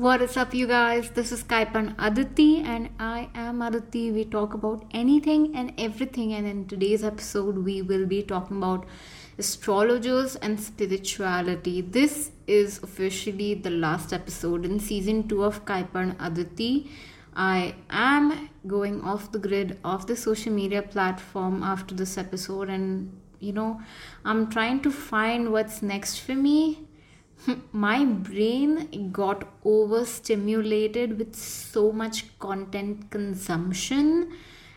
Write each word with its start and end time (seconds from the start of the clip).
What 0.00 0.22
is 0.22 0.38
up, 0.38 0.54
you 0.54 0.66
guys? 0.66 1.10
This 1.10 1.30
is 1.30 1.42
Kaipan 1.44 1.94
Aditi, 1.98 2.62
and 2.62 2.88
I 2.98 3.28
am 3.34 3.60
Aditi. 3.60 4.10
We 4.10 4.24
talk 4.24 4.54
about 4.54 4.86
anything 4.92 5.54
and 5.54 5.74
everything, 5.76 6.32
and 6.32 6.46
in 6.46 6.66
today's 6.68 7.04
episode, 7.04 7.58
we 7.58 7.82
will 7.82 8.06
be 8.06 8.22
talking 8.22 8.56
about 8.56 8.86
astrologers 9.36 10.36
and 10.36 10.58
spirituality. 10.58 11.82
This 11.82 12.30
is 12.46 12.82
officially 12.82 13.52
the 13.52 13.68
last 13.68 14.14
episode 14.14 14.64
in 14.64 14.80
season 14.80 15.28
two 15.28 15.44
of 15.44 15.66
Kaipan 15.66 16.16
Aditi. 16.18 16.90
I 17.36 17.74
am 17.90 18.48
going 18.66 19.02
off 19.02 19.30
the 19.32 19.38
grid 19.38 19.78
of 19.84 20.06
the 20.06 20.16
social 20.16 20.50
media 20.50 20.80
platform 20.80 21.62
after 21.62 21.94
this 21.94 22.16
episode, 22.16 22.70
and 22.70 23.20
you 23.38 23.52
know, 23.52 23.82
I'm 24.24 24.48
trying 24.48 24.80
to 24.80 24.90
find 24.90 25.52
what's 25.52 25.82
next 25.82 26.20
for 26.20 26.34
me 26.34 26.86
my 27.72 28.04
brain 28.04 29.10
got 29.12 29.46
overstimulated 29.64 31.18
with 31.18 31.34
so 31.34 31.92
much 31.92 32.38
content 32.38 33.10
consumption. 33.10 34.32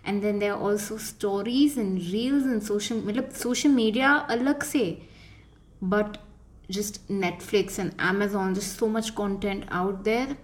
And 0.05 0.21
then 0.21 0.39
there 0.39 0.53
are 0.53 0.59
also 0.59 0.97
stories 0.97 1.77
and 1.77 1.97
reels 1.97 2.43
and 2.43 2.61
social 2.61 3.01
social 3.31 3.71
media 3.71 4.25
se 4.61 5.03
but 5.81 6.17
just 6.69 7.07
netflix 7.09 7.77
and 7.77 7.93
amazon 7.99 8.53
just 8.55 8.77
so 8.77 8.87
much 8.87 9.15
content 9.15 9.65
out 9.69 10.03
there. 10.03 10.37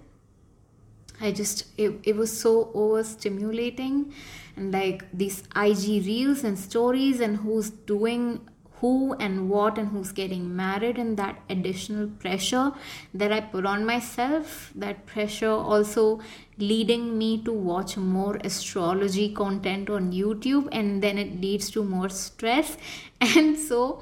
I 1.22 1.32
just 1.32 1.66
it, 1.78 2.00
it 2.04 2.16
was 2.16 2.38
so 2.40 2.72
overstimulating. 2.74 4.14
And 4.56 4.72
like 4.72 5.04
these 5.14 5.44
ig 5.56 6.06
reels 6.06 6.44
and 6.44 6.58
stories 6.58 7.20
and 7.20 7.38
who's 7.38 7.70
doing 7.70 8.49
who 8.80 9.14
and 9.14 9.50
what 9.50 9.78
and 9.78 9.90
who's 9.90 10.12
getting 10.12 10.56
married 10.56 10.98
and 10.98 11.18
that 11.18 11.40
additional 11.50 12.08
pressure 12.08 12.72
that 13.14 13.32
I 13.32 13.42
put 13.42 13.66
on 13.66 13.86
myself, 13.86 14.72
that 14.76 15.06
pressure 15.06 15.52
also 15.52 16.22
leading 16.58 17.18
me 17.18 17.42
to 17.44 17.52
watch 17.52 17.98
more 17.98 18.38
astrology 18.44 19.34
content 19.34 19.90
on 19.90 20.12
YouTube, 20.12 20.68
and 20.72 21.02
then 21.02 21.18
it 21.18 21.40
leads 21.42 21.70
to 21.72 21.84
more 21.84 22.10
stress. 22.10 22.78
And 23.22 23.58
so 23.58 24.02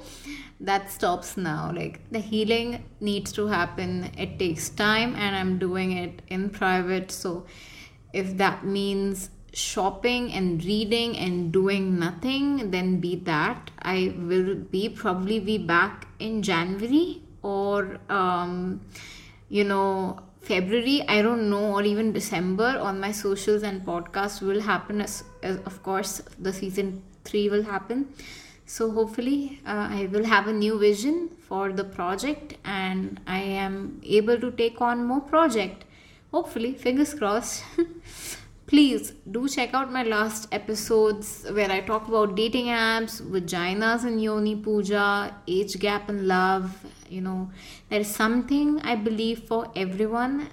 that 0.60 0.90
stops 0.92 1.36
now. 1.36 1.72
Like 1.74 2.00
the 2.10 2.20
healing 2.20 2.84
needs 3.00 3.32
to 3.32 3.48
happen, 3.48 4.10
it 4.16 4.38
takes 4.38 4.68
time, 4.68 5.16
and 5.16 5.34
I'm 5.34 5.58
doing 5.58 5.92
it 5.92 6.22
in 6.28 6.50
private. 6.50 7.10
So 7.10 7.46
if 8.12 8.36
that 8.36 8.64
means 8.64 9.30
shopping 9.52 10.32
and 10.32 10.64
reading 10.64 11.16
and 11.16 11.52
doing 11.52 11.98
nothing 11.98 12.70
then 12.70 13.00
be 13.00 13.16
that. 13.16 13.70
I 13.80 14.14
will 14.18 14.54
be 14.54 14.88
probably 14.88 15.40
be 15.40 15.58
back 15.58 16.06
in 16.18 16.42
january 16.42 17.22
or 17.42 17.98
um, 18.08 18.80
you 19.48 19.64
know 19.64 20.20
february. 20.42 21.02
I 21.08 21.22
don't 21.22 21.48
know 21.50 21.74
or 21.74 21.82
even 21.82 22.12
december 22.12 22.78
on 22.78 23.00
my 23.00 23.12
socials 23.12 23.62
and 23.62 23.84
podcast 23.84 24.42
will 24.42 24.60
happen. 24.60 25.00
As, 25.00 25.24
as 25.42 25.58
of 25.60 25.82
course 25.82 26.22
the 26.38 26.52
season 26.52 27.02
3 27.24 27.48
will 27.48 27.62
happen. 27.62 28.08
So 28.66 28.90
hopefully 28.90 29.60
uh, 29.66 29.88
i 29.90 30.08
will 30.12 30.24
have 30.24 30.46
a 30.46 30.52
new 30.52 30.78
vision 30.78 31.30
for 31.48 31.72
the 31.72 31.84
project 31.84 32.56
and 32.66 33.18
i 33.26 33.38
am 33.38 33.98
able 34.04 34.38
to 34.38 34.50
take 34.50 34.80
on 34.82 35.04
more 35.04 35.22
project. 35.22 35.84
Hopefully 36.32 36.74
fingers 36.74 37.14
crossed 37.14 37.64
please 38.68 39.12
do 39.30 39.48
check 39.48 39.72
out 39.72 39.90
my 39.90 40.02
last 40.02 40.46
episodes 40.52 41.46
where 41.52 41.70
I 41.72 41.80
talk 41.80 42.06
about 42.06 42.36
dating 42.36 42.66
apps, 42.66 43.22
vaginas 43.22 44.04
and 44.04 44.22
yoni 44.22 44.56
puja, 44.56 45.34
age 45.48 45.78
gap 45.78 46.10
and 46.10 46.28
love. 46.28 46.84
You 47.08 47.22
know, 47.22 47.50
there 47.88 48.00
is 48.00 48.14
something 48.14 48.78
I 48.82 48.94
believe 48.94 49.44
for 49.44 49.72
everyone. 49.74 50.50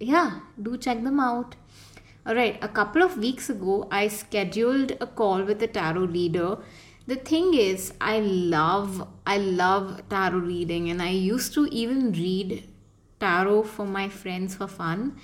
Yeah, 0.00 0.40
do 0.60 0.76
check 0.76 1.04
them 1.04 1.20
out. 1.20 1.54
Alright, 2.26 2.58
a 2.62 2.68
couple 2.68 3.04
of 3.04 3.16
weeks 3.16 3.48
ago, 3.48 3.86
I 3.92 4.08
scheduled 4.08 4.96
a 5.00 5.06
call 5.06 5.44
with 5.44 5.62
a 5.62 5.68
tarot 5.68 6.06
reader. 6.06 6.58
The 7.06 7.14
thing 7.14 7.54
is, 7.54 7.92
I 8.00 8.18
love, 8.18 9.06
I 9.24 9.38
love 9.38 10.02
tarot 10.08 10.38
reading, 10.38 10.90
and 10.90 11.00
I 11.00 11.10
used 11.10 11.54
to 11.54 11.66
even 11.66 12.10
read 12.10 12.68
tarot 13.20 13.62
for 13.62 13.86
my 13.86 14.08
friends 14.08 14.56
for 14.56 14.66
fun. 14.66 15.20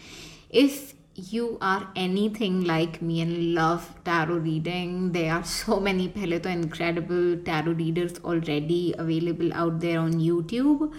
If 0.49 0.95
you 1.15 1.59
are 1.61 1.89
anything 1.95 2.65
like 2.65 3.03
me 3.03 3.21
and 3.21 3.55
love 3.55 3.95
tarot 4.05 4.37
reading, 4.37 5.13
there 5.13 5.35
are 5.35 5.45
so 5.45 5.79
many 5.79 6.09
Peleto 6.09 6.47
incredible 6.47 7.37
tarot 7.45 7.73
readers 7.73 8.19
already 8.25 8.95
available 8.97 9.53
out 9.53 9.81
there 9.81 10.01
on 10.01 10.15
YouTube. 10.15 10.93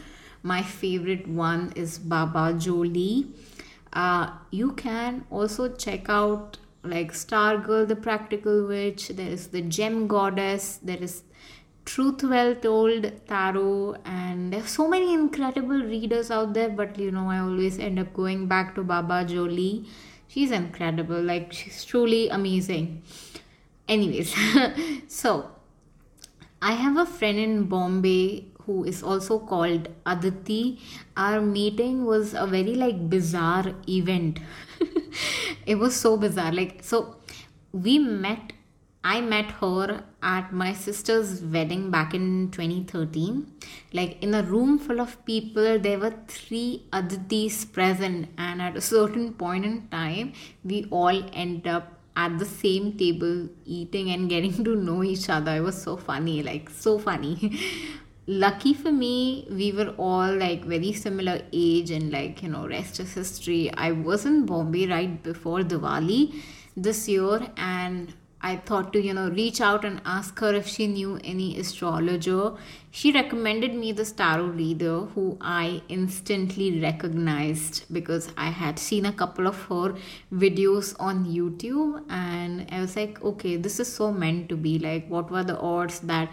My 0.43 0.61
favorite 0.61 1.27
one 1.27 1.71
is 1.75 1.97
Baba 1.97 2.53
Jolie. 2.53 3.27
Uh, 3.91 4.31
you 4.51 4.73
can 4.73 5.25
also 5.31 5.73
check 5.73 6.09
out 6.09 6.57
like 6.83 7.13
Star 7.13 7.57
Girl, 7.57 7.85
the 7.85 7.95
Practical 7.95 8.67
Witch. 8.67 9.07
There 9.07 9.29
is 9.29 9.47
the 9.47 9.61
Gem 9.61 10.07
Goddess. 10.07 10.79
There 10.83 10.97
is 10.97 11.23
Truth 11.85 12.23
Well 12.23 12.55
Told 12.55 13.11
Tarot, 13.27 13.95
and 14.05 14.53
there's 14.53 14.69
so 14.69 14.87
many 14.87 15.13
incredible 15.13 15.81
readers 15.81 16.31
out 16.31 16.53
there. 16.53 16.69
But 16.69 16.97
you 16.97 17.11
know, 17.11 17.29
I 17.29 17.39
always 17.39 17.79
end 17.79 17.99
up 17.99 18.13
going 18.13 18.47
back 18.47 18.75
to 18.75 18.83
Baba 18.83 19.25
Jolie. 19.25 19.85
She's 20.27 20.51
incredible, 20.51 21.21
like, 21.21 21.53
she's 21.53 21.85
truly 21.85 22.29
amazing. 22.29 23.03
Anyways, 23.87 24.33
so 25.07 25.51
I 26.61 26.71
have 26.71 26.97
a 26.97 27.05
friend 27.05 27.37
in 27.37 27.65
Bombay 27.65 28.45
who 28.65 28.83
is 28.85 29.03
also 29.03 29.39
called 29.39 29.89
Aditi. 30.05 30.79
Our 31.17 31.41
meeting 31.41 32.05
was 32.05 32.33
a 32.33 32.47
very 32.47 32.75
like 32.75 33.09
bizarre 33.09 33.73
event. 33.87 34.39
it 35.65 35.75
was 35.75 35.95
so 35.95 36.17
bizarre. 36.17 36.51
Like, 36.51 36.83
so 36.83 37.17
we 37.71 37.99
met 37.99 38.53
I 39.03 39.19
met 39.19 39.51
her 39.59 40.03
at 40.21 40.53
my 40.53 40.71
sister's 40.73 41.41
wedding 41.41 41.91
back 41.91 42.13
in 42.13 42.51
2013. 42.51 43.51
Like 43.91 44.23
in 44.23 44.33
a 44.33 44.43
room 44.43 44.79
full 44.79 45.01
of 45.01 45.25
people, 45.25 45.77
there 45.77 45.99
were 45.99 46.13
three 46.27 46.83
Aditis 46.93 47.71
present, 47.71 48.29
and 48.37 48.61
at 48.61 48.77
a 48.77 48.81
certain 48.81 49.33
point 49.33 49.65
in 49.65 49.87
time, 49.89 50.31
we 50.63 50.87
all 50.89 51.21
end 51.33 51.67
up 51.67 51.99
at 52.15 52.37
the 52.39 52.45
same 52.45 52.93
table 52.93 53.49
eating 53.65 54.09
and 54.11 54.29
getting 54.29 54.63
to 54.63 54.75
know 54.75 55.03
each 55.03 55.29
other. 55.29 55.57
It 55.57 55.61
was 55.61 55.81
so 55.81 55.97
funny, 55.97 56.41
like 56.41 56.69
so 56.69 56.97
funny. 56.97 57.59
Lucky 58.25 58.73
for 58.73 58.91
me, 58.91 59.45
we 59.51 59.73
were 59.73 59.93
all 59.97 60.33
like 60.33 60.63
very 60.63 60.93
similar 60.93 61.41
age 61.51 61.91
and 61.91 62.09
like 62.09 62.41
you 62.41 62.47
know, 62.47 62.65
rest 62.65 63.01
is 63.01 63.13
history. 63.13 63.69
I 63.73 63.91
was 63.91 64.25
in 64.25 64.45
Bombay 64.45 64.87
right 64.87 65.21
before 65.21 65.59
Diwali 65.59 66.41
this 66.77 67.09
year, 67.09 67.51
and 67.57 68.13
I 68.43 68.57
thought 68.57 68.91
to, 68.93 69.01
you 69.01 69.13
know, 69.13 69.29
reach 69.29 69.61
out 69.61 69.85
and 69.85 70.01
ask 70.05 70.37
her 70.39 70.53
if 70.53 70.67
she 70.67 70.85
knew 70.85 71.17
any 71.23 71.57
astrologer. 71.57 72.51
She 72.91 73.13
recommended 73.13 73.73
me 73.73 73.93
the 73.93 74.03
tarot 74.03 74.47
reader 74.47 74.99
who 75.15 75.37
I 75.39 75.81
instantly 75.87 76.81
recognized 76.81 77.85
because 77.93 78.29
I 78.35 78.49
had 78.49 78.77
seen 78.77 79.05
a 79.05 79.13
couple 79.13 79.47
of 79.47 79.61
her 79.63 79.95
videos 80.33 80.93
on 80.99 81.25
YouTube 81.25 82.03
and 82.09 82.67
I 82.69 82.81
was 82.81 82.97
like, 82.97 83.23
okay, 83.23 83.55
this 83.55 83.79
is 83.79 83.91
so 83.91 84.11
meant 84.11 84.49
to 84.49 84.57
be. 84.57 84.77
Like, 84.77 85.07
what 85.07 85.31
were 85.31 85.45
the 85.45 85.57
odds 85.57 86.01
that 86.01 86.29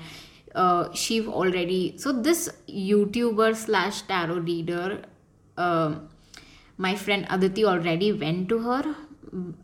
uh, 0.54 0.92
she 0.92 1.26
already. 1.26 1.96
So, 1.96 2.12
this 2.12 2.48
YouTuber 2.68 3.54
slash 3.54 4.02
tarot 4.02 4.40
reader, 4.40 5.02
uh, 5.56 5.94
my 6.76 6.96
friend 6.96 7.24
Aditi 7.30 7.64
already 7.64 8.12
went 8.12 8.48
to 8.48 8.58
her 8.58 8.96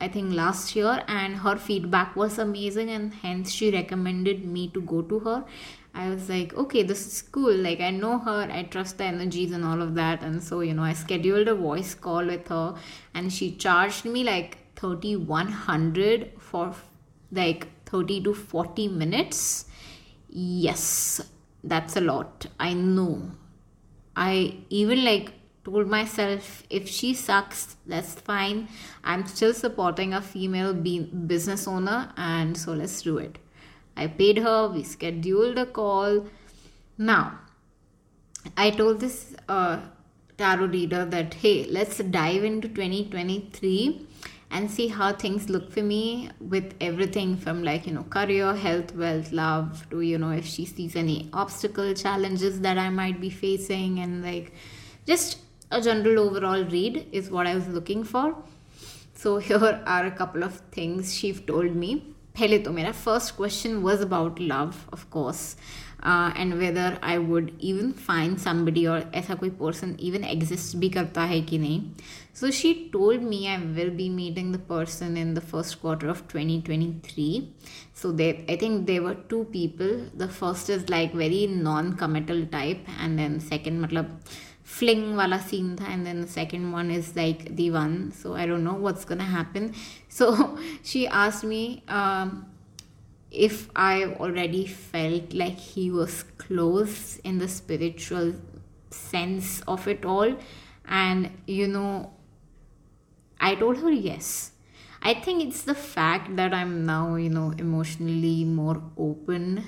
I 0.00 0.08
think 0.08 0.32
last 0.32 0.76
year, 0.76 1.02
and 1.08 1.36
her 1.36 1.56
feedback 1.56 2.14
was 2.14 2.38
amazing, 2.38 2.90
and 2.90 3.12
hence 3.14 3.50
she 3.50 3.70
recommended 3.70 4.44
me 4.44 4.68
to 4.68 4.80
go 4.80 5.02
to 5.02 5.18
her. 5.20 5.44
I 5.94 6.10
was 6.10 6.28
like, 6.28 6.54
okay, 6.54 6.82
this 6.82 7.06
is 7.06 7.22
cool. 7.22 7.54
Like, 7.54 7.80
I 7.80 7.90
know 7.90 8.18
her, 8.18 8.48
I 8.50 8.64
trust 8.64 8.98
the 8.98 9.04
energies 9.04 9.52
and 9.52 9.64
all 9.64 9.82
of 9.82 9.94
that. 9.94 10.22
And 10.22 10.42
so, 10.42 10.60
you 10.60 10.74
know, 10.74 10.82
I 10.82 10.92
scheduled 10.92 11.48
a 11.48 11.54
voice 11.54 11.94
call 11.94 12.26
with 12.26 12.48
her, 12.48 12.74
and 13.14 13.32
she 13.32 13.52
charged 13.52 14.04
me 14.04 14.22
like 14.22 14.58
3100 14.76 16.32
for 16.38 16.74
like 17.32 17.68
30 17.86 18.22
to 18.24 18.34
40 18.34 18.88
minutes. 18.88 19.66
Yes, 20.28 21.20
that's 21.64 21.96
a 21.96 22.00
lot. 22.00 22.46
I 22.60 22.74
know. 22.74 23.30
I 24.14 24.58
even 24.70 25.04
like 25.04 25.32
told 25.66 25.88
myself 25.94 26.50
if 26.70 26.88
she 26.88 27.12
sucks 27.14 27.76
that's 27.86 28.14
fine. 28.14 28.68
I'm 29.04 29.26
still 29.26 29.54
supporting 29.54 30.14
a 30.14 30.22
female 30.22 30.74
be- 30.74 31.10
business 31.34 31.66
owner 31.68 32.12
and 32.16 32.56
so 32.56 32.72
let's 32.72 33.02
do 33.02 33.18
it. 33.18 33.38
I 33.96 34.06
paid 34.06 34.38
her 34.38 34.68
we 34.68 34.84
scheduled 34.84 35.58
a 35.58 35.66
call. 35.66 36.26
Now 36.98 37.40
i 38.56 38.70
told 38.70 39.00
this 39.00 39.34
uh, 39.48 39.80
tarot 40.38 40.66
reader 40.66 41.04
that 41.04 41.34
hey 41.34 41.66
let's 41.70 41.98
dive 41.98 42.44
into 42.44 42.68
2023 42.68 44.06
and 44.50 44.70
see 44.70 44.88
how 44.88 45.12
things 45.12 45.48
look 45.48 45.72
for 45.72 45.82
me 45.82 46.30
with 46.40 46.74
everything 46.80 47.36
from 47.36 47.64
like 47.64 47.86
you 47.86 47.92
know 47.92 48.04
career 48.04 48.54
health 48.54 48.94
wealth 48.94 49.32
love 49.32 49.86
to 49.90 50.00
you 50.02 50.18
know 50.18 50.30
if 50.30 50.46
she 50.46 50.64
sees 50.64 50.94
any 50.94 51.28
obstacle 51.32 51.94
challenges 51.94 52.60
that 52.60 52.78
i 52.78 52.88
might 52.88 53.20
be 53.20 53.30
facing 53.30 53.98
and 53.98 54.22
like 54.22 54.52
just 55.06 55.38
a 55.71 55.81
general 55.81 56.19
overall 56.19 56.63
read 56.65 57.07
is 57.11 57.31
what 57.31 57.47
I 57.47 57.55
was 57.55 57.67
looking 57.67 58.03
for. 58.03 58.35
So 59.15 59.37
here 59.37 59.81
are 59.85 60.05
a 60.05 60.11
couple 60.11 60.43
of 60.43 60.61
things 60.71 61.13
she 61.13 61.33
told 61.33 61.75
me. 61.75 62.01
पहले 62.37 62.57
तो 62.63 62.71
मेरा 62.71 62.93
first 62.95 63.35
question 63.37 63.81
was 63.83 64.01
about 64.01 64.39
love, 64.39 64.87
of 64.93 65.09
course, 65.11 65.55
uh, 66.01 66.31
and 66.35 66.57
whether 66.57 66.97
I 67.03 67.17
would 67.17 67.51
even 67.59 67.91
find 67.93 68.39
somebody 68.39 68.87
or 68.87 68.99
ऐसा 69.13 69.35
कोई 69.41 69.49
person 69.57 69.95
even 69.99 70.23
exist 70.23 70.75
भी 70.77 70.89
करता 70.89 71.23
है 71.31 71.41
कि 71.49 71.59
नहीं. 71.59 71.81
So 72.33 72.49
she 72.49 72.89
told 72.93 73.21
me 73.21 73.47
I 73.47 73.57
will 73.57 73.91
be 73.91 74.09
meeting 74.09 74.51
the 74.53 74.59
person 74.59 75.17
in 75.17 75.33
the 75.33 75.41
first 75.41 75.81
quarter 75.81 76.07
of 76.09 76.27
2023. 76.29 77.53
So 77.93 78.11
they, 78.11 78.45
I 78.47 78.55
think 78.55 78.87
there 78.87 79.03
were 79.03 79.15
two 79.33 79.43
people. 79.51 80.05
The 80.15 80.29
first 80.29 80.69
is 80.69 80.89
like 80.89 81.13
very 81.13 81.45
non-committal 81.47 82.45
type, 82.47 82.87
and 82.99 83.19
then 83.19 83.39
second, 83.39 83.85
matlab 83.85 84.09
fling 84.66 85.16
wala 85.16 85.38
scene 85.40 85.76
tha, 85.76 85.84
and 85.84 86.04
then 86.04 86.20
the 86.22 86.26
second 86.26 86.72
one 86.72 86.90
is 86.90 87.14
like 87.16 87.54
the 87.54 87.70
one. 87.70 88.12
So 88.12 88.34
I 88.34 88.46
don't 88.46 88.64
know 88.64 88.74
what's 88.74 89.04
gonna 89.04 89.30
happen. 89.38 89.74
So 90.16 90.58
she 90.82 91.06
asked 91.06 91.44
me 91.44 91.82
um, 91.88 92.46
if 93.30 93.68
I 93.76 94.04
already 94.04 94.66
felt 94.66 95.34
like 95.34 95.58
he 95.58 95.90
was 95.90 96.22
close 96.38 97.18
in 97.18 97.38
the 97.38 97.48
spiritual 97.48 98.34
sense 98.90 99.60
of 99.68 99.86
it 99.86 100.04
all, 100.06 100.36
and 100.88 101.30
you 101.46 101.68
know 101.68 102.12
I 103.40 103.54
told 103.54 103.78
her 103.78 103.90
yes. 103.90 104.52
I 105.02 105.14
think 105.14 105.42
it's 105.44 105.62
the 105.62 105.74
fact 105.74 106.34
that 106.36 106.52
I'm 106.52 106.84
now, 106.84 107.14
you 107.14 107.28
know, 107.28 107.52
emotionally 107.58 108.44
more 108.44 108.82
open 108.96 109.64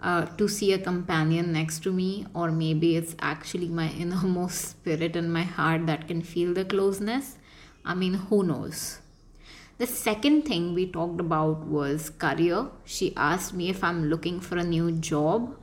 uh, 0.00 0.26
to 0.36 0.48
see 0.48 0.72
a 0.72 0.78
companion 0.78 1.52
next 1.52 1.80
to 1.80 1.92
me, 1.92 2.26
or 2.34 2.50
maybe 2.50 2.96
it's 2.96 3.16
actually 3.20 3.68
my 3.68 3.90
innermost 3.98 4.60
spirit 4.70 5.16
and 5.16 5.32
my 5.32 5.42
heart 5.42 5.86
that 5.86 6.08
can 6.08 6.22
feel 6.22 6.54
the 6.54 6.64
closeness. 6.64 7.36
I 7.84 7.94
mean, 7.94 8.14
who 8.14 8.42
knows? 8.44 8.98
The 9.78 9.86
second 9.86 10.42
thing 10.42 10.74
we 10.74 10.86
talked 10.90 11.20
about 11.20 11.66
was 11.66 12.10
career. 12.10 12.66
She 12.84 13.14
asked 13.16 13.54
me 13.54 13.70
if 13.70 13.84
I'm 13.84 14.10
looking 14.10 14.40
for 14.40 14.56
a 14.56 14.64
new 14.64 14.92
job. 14.92 15.56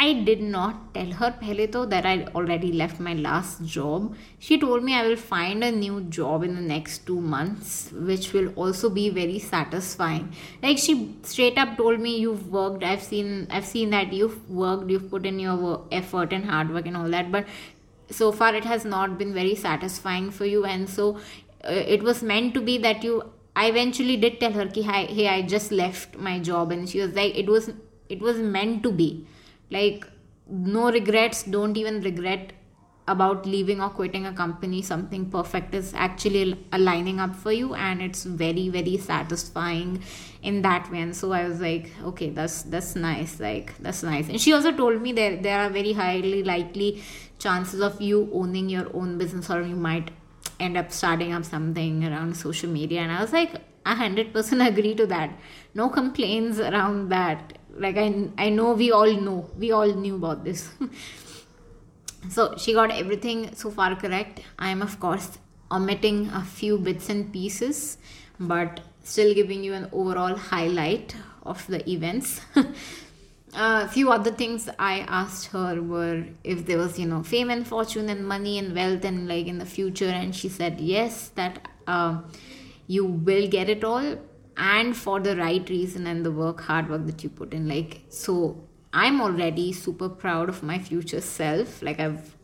I 0.00 0.12
did 0.26 0.40
not 0.40 0.94
tell 0.94 1.10
her 1.20 1.28
pehle 1.40 1.66
to 1.72 1.84
that 1.86 2.06
I 2.06 2.26
already 2.32 2.70
left 2.80 3.00
my 3.00 3.14
last 3.14 3.64
job. 3.64 4.14
She 4.38 4.58
told 4.64 4.84
me 4.84 4.94
I 4.94 5.04
will 5.06 5.16
find 5.16 5.64
a 5.64 5.70
new 5.72 6.02
job 6.02 6.44
in 6.44 6.54
the 6.54 6.60
next 6.60 7.04
two 7.04 7.20
months, 7.20 7.90
which 8.10 8.32
will 8.32 8.50
also 8.54 8.90
be 8.90 9.08
very 9.10 9.40
satisfying. 9.40 10.28
Like 10.62 10.78
she 10.78 10.94
straight 11.22 11.58
up 11.62 11.76
told 11.80 11.98
me, 12.04 12.12
"You've 12.26 12.44
worked. 12.58 12.84
I've 12.90 13.02
seen. 13.02 13.32
I've 13.50 13.66
seen 13.70 13.90
that 13.96 14.12
you've 14.18 14.36
worked. 14.48 14.92
You've 14.94 15.08
put 15.14 15.26
in 15.30 15.40
your 15.46 15.56
work, 15.64 15.88
effort 16.00 16.36
and 16.38 16.46
hard 16.52 16.70
work 16.76 16.86
and 16.92 17.00
all 17.00 17.16
that. 17.16 17.32
But 17.32 17.48
so 18.20 18.30
far, 18.42 18.54
it 18.60 18.68
has 18.74 18.86
not 18.92 19.18
been 19.22 19.34
very 19.40 19.56
satisfying 19.64 20.30
for 20.38 20.46
you. 20.52 20.64
And 20.74 20.88
so, 20.98 21.08
uh, 21.64 21.82
it 21.96 22.04
was 22.10 22.22
meant 22.22 22.54
to 22.58 22.62
be 22.70 22.78
that 22.86 23.08
you." 23.08 23.16
I 23.64 23.66
eventually 23.74 24.16
did 24.26 24.38
tell 24.44 24.52
her, 24.60 24.68
"Ki 24.78 24.86
hey, 24.92 25.26
I 25.34 25.42
just 25.56 25.76
left 25.82 26.16
my 26.28 26.38
job," 26.50 26.76
and 26.78 26.88
she 26.94 27.02
was 27.04 27.20
like, 27.20 27.42
"It 27.44 27.52
was. 27.56 27.68
It 28.16 28.24
was 28.28 28.40
meant 28.56 28.80
to 28.88 28.94
be." 29.02 29.10
Like 29.70 30.06
no 30.48 30.90
regrets 30.90 31.42
don't 31.42 31.76
even 31.76 32.00
regret 32.00 32.52
about 33.08 33.46
leaving 33.46 33.80
or 33.80 33.88
quitting 33.88 34.26
a 34.26 34.32
company. 34.32 34.82
Something 34.82 35.30
perfect 35.30 35.74
is 35.74 35.94
actually 35.94 36.64
aligning 36.72 37.20
uh, 37.20 37.24
up 37.24 37.36
for 37.36 37.52
you 37.52 37.74
and 37.74 38.02
it's 38.02 38.24
very 38.24 38.68
very 38.68 38.96
satisfying 38.98 40.02
in 40.42 40.62
that 40.62 40.90
way. 40.90 41.00
And 41.00 41.16
so 41.16 41.32
i 41.32 41.48
was 41.48 41.60
like 41.60 41.90
okay 42.04 42.30
that's 42.30 42.62
that's 42.62 42.94
nice 42.96 43.40
like 43.40 43.76
that's 43.78 44.02
nice. 44.02 44.28
And 44.28 44.40
she 44.40 44.52
also 44.52 44.72
told 44.72 45.00
me 45.02 45.12
that 45.12 45.42
there 45.42 45.60
are 45.60 45.70
very 45.70 45.92
highly 45.92 46.42
likely 46.44 47.02
chances 47.38 47.80
of 47.80 48.00
you 48.00 48.30
owning 48.32 48.68
your 48.68 48.94
own 48.94 49.16
business 49.18 49.50
or 49.50 49.62
you 49.62 49.76
might 49.76 50.10
end 50.60 50.76
up 50.76 50.90
starting 50.92 51.32
up 51.32 51.44
something 51.44 52.04
around 52.04 52.36
social 52.36 52.70
media. 52.70 53.00
And 53.00 53.12
i 53.12 53.20
was 53.20 53.32
like 53.32 53.52
100% 53.86 54.68
agree 54.72 54.94
to 54.94 55.06
that. 55.06 55.30
No 55.74 55.88
complaints 55.88 56.58
around 56.58 57.08
that 57.08 57.57
like 57.78 57.96
I, 57.96 58.28
I 58.36 58.50
know 58.50 58.72
we 58.72 58.92
all 58.92 59.12
know. 59.12 59.50
We 59.58 59.72
all 59.72 59.92
knew 59.92 60.16
about 60.16 60.44
this. 60.44 60.68
So 62.30 62.56
she 62.56 62.72
got 62.74 62.90
everything 62.90 63.54
so 63.54 63.70
far 63.70 63.94
correct. 63.94 64.40
I 64.58 64.70
am 64.70 64.82
of 64.82 64.98
course 65.00 65.38
omitting 65.70 66.28
a 66.28 66.42
few 66.44 66.78
bits 66.78 67.08
and 67.08 67.32
pieces 67.32 67.98
but 68.40 68.80
still 69.02 69.34
giving 69.34 69.64
you 69.64 69.74
an 69.74 69.88
overall 69.92 70.36
highlight 70.36 71.14
of 71.44 71.66
the 71.66 71.88
events. 71.88 72.40
A 73.54 73.88
few 73.94 74.10
other 74.10 74.30
things 74.30 74.68
i 74.78 74.98
asked 75.20 75.46
her 75.52 75.80
were 75.80 76.24
if 76.44 76.66
there 76.66 76.76
was 76.78 76.98
you 76.98 77.06
know 77.06 77.22
fame 77.22 77.50
and 77.50 77.66
fortune 77.66 78.10
and 78.10 78.26
money 78.26 78.58
and 78.58 78.74
wealth 78.74 79.04
and 79.04 79.26
like 79.26 79.46
in 79.46 79.58
the 79.58 79.64
future 79.64 80.12
and 80.20 80.36
she 80.36 80.48
said 80.48 80.78
yes 80.80 81.28
that 81.28 81.66
uh, 81.86 82.18
you 82.86 83.04
will 83.06 83.48
get 83.48 83.70
it 83.70 83.84
all 83.84 84.18
and 84.58 84.96
for 84.96 85.20
the 85.20 85.36
right 85.36 85.68
reason 85.70 86.06
and 86.06 86.26
the 86.26 86.30
work 86.30 86.60
hard 86.62 86.90
work 86.90 87.06
that 87.06 87.22
you 87.22 87.30
put 87.30 87.54
in 87.54 87.68
like 87.68 88.00
so 88.08 88.60
i'm 88.92 89.20
already 89.20 89.72
super 89.72 90.08
proud 90.08 90.48
of 90.48 90.62
my 90.62 90.78
future 90.78 91.20
self. 91.20 91.82
Like 91.82 92.00
i've 92.00 92.34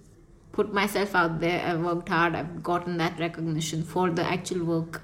put 0.52 0.72
myself 0.72 1.14
out 1.14 1.40
there 1.40 1.61
i've 1.66 1.81
worked 1.81 2.08
hard 2.08 2.37
i've 2.37 2.62
gotten 2.62 2.96
that 2.99 3.19
recognition 3.19 3.82
for 3.82 4.11
the 4.11 4.22
actual 4.22 4.64
work. 4.64 5.02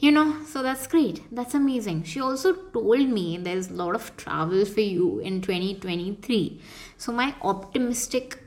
You 0.00 0.10
know 0.10 0.42
so 0.44 0.62
that's 0.62 0.86
great. 0.86 1.22
That's 1.34 1.54
amazing. 1.54 2.02
She 2.02 2.20
also 2.20 2.52
told 2.52 3.08
me 3.08 3.38
there's 3.38 3.70
a 3.70 3.74
lot 3.74 3.94
of 3.94 4.14
travel 4.16 4.64
for 4.64 4.80
you 4.80 5.20
in 5.20 5.40
2023 5.40 6.60
so 6.98 7.12
my 7.12 7.34
optimistic 7.42 8.38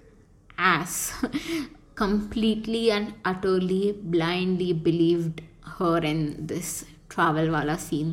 ass 0.57 1.13
completely 1.95 2.91
and 2.91 3.13
utterly 3.23 3.93
blindly 3.93 4.73
believed 4.73 5.41
her 5.77 5.97
in 5.99 6.47
this 6.47 6.85
travel 7.17 7.49
wala 7.55 7.77
scene. 7.85 8.11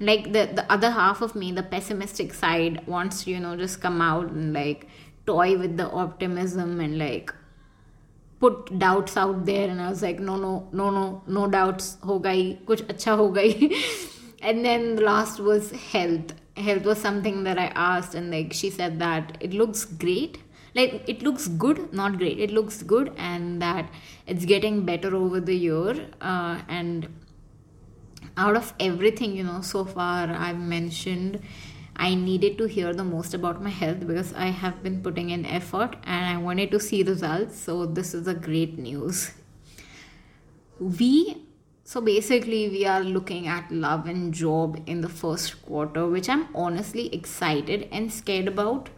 Like 0.00 0.32
the 0.36 0.44
the 0.60 0.64
other 0.76 0.90
half 1.00 1.20
of 1.26 1.34
me 1.42 1.50
the 1.60 1.66
pessimistic 1.74 2.32
side 2.42 2.86
wants 2.94 3.24
to 3.24 3.30
you 3.34 3.40
know 3.44 3.56
just 3.64 3.80
come 3.86 4.00
out 4.10 4.30
and 4.30 4.52
like 4.60 4.88
toy 5.26 5.50
with 5.62 5.76
the 5.82 5.88
optimism 6.04 6.80
and 6.86 6.98
like 7.04 7.34
put 8.40 8.78
doubts 8.78 9.16
out 9.16 9.44
there. 9.52 9.68
And 9.68 9.80
i 9.86 9.90
was 9.90 10.02
like 10.08 10.20
no 10.30 10.36
no 10.46 10.52
no 10.82 10.90
no 10.98 11.06
no 11.38 11.46
doubts 11.58 11.96
ho 12.10 12.18
gai 12.28 12.42
kuch 12.72 12.84
acha 12.94 13.16
ho 13.22 13.30
gai. 13.40 13.52
And 14.48 14.64
then 14.64 14.82
the 14.96 15.02
last 15.02 15.40
was 15.40 15.72
health. 15.92 16.34
Health 16.66 16.84
was 16.90 17.00
something 17.06 17.42
that 17.46 17.58
i 17.62 17.70
asked 17.86 18.14
and 18.18 18.30
like 18.36 18.52
she 18.58 18.70
said 18.70 19.00
that 19.00 19.36
it 19.48 19.56
looks 19.62 19.84
great. 20.04 20.38
Like 20.78 20.92
it 21.12 21.22
looks 21.28 21.48
good 21.64 21.80
not 22.00 22.18
great. 22.18 22.38
It 22.46 22.52
looks 22.58 22.82
good 22.92 23.12
and 23.16 23.62
that 23.62 23.90
it's 24.26 24.44
getting 24.44 24.84
better 24.90 25.14
over 25.22 25.40
the 25.40 25.56
year 25.56 25.94
uh, 26.20 26.60
and 26.68 27.08
out 28.44 28.56
of 28.56 28.72
everything 28.80 29.34
you 29.36 29.44
know 29.44 29.60
so 29.60 29.84
far 29.84 30.28
i've 30.46 30.58
mentioned 30.58 31.40
i 31.96 32.14
needed 32.14 32.56
to 32.58 32.66
hear 32.76 32.92
the 32.94 33.04
most 33.04 33.34
about 33.34 33.62
my 33.62 33.74
health 33.80 34.06
because 34.06 34.32
i 34.34 34.46
have 34.62 34.82
been 34.82 35.02
putting 35.02 35.30
in 35.30 35.44
effort 35.46 35.96
and 36.04 36.24
i 36.26 36.36
wanted 36.36 36.70
to 36.70 36.80
see 36.80 37.02
results. 37.02 37.58
So 37.58 37.86
this 37.86 38.14
is 38.14 38.28
a 38.28 38.34
great 38.34 38.78
news. 38.78 39.32
We 40.78 41.44
so 41.84 42.00
basically 42.02 42.68
we 42.68 42.84
are 42.86 43.02
looking 43.02 43.48
at 43.48 43.70
love 43.72 44.06
and 44.06 44.32
job 44.32 44.80
in 44.86 45.00
the 45.00 45.08
first 45.08 45.62
quarter 45.62 46.06
which 46.06 46.28
i'm 46.28 46.42
honestly 46.54 47.04
excited 47.18 47.88
and 47.90 48.12
scared 48.12 48.46
about 48.46 48.90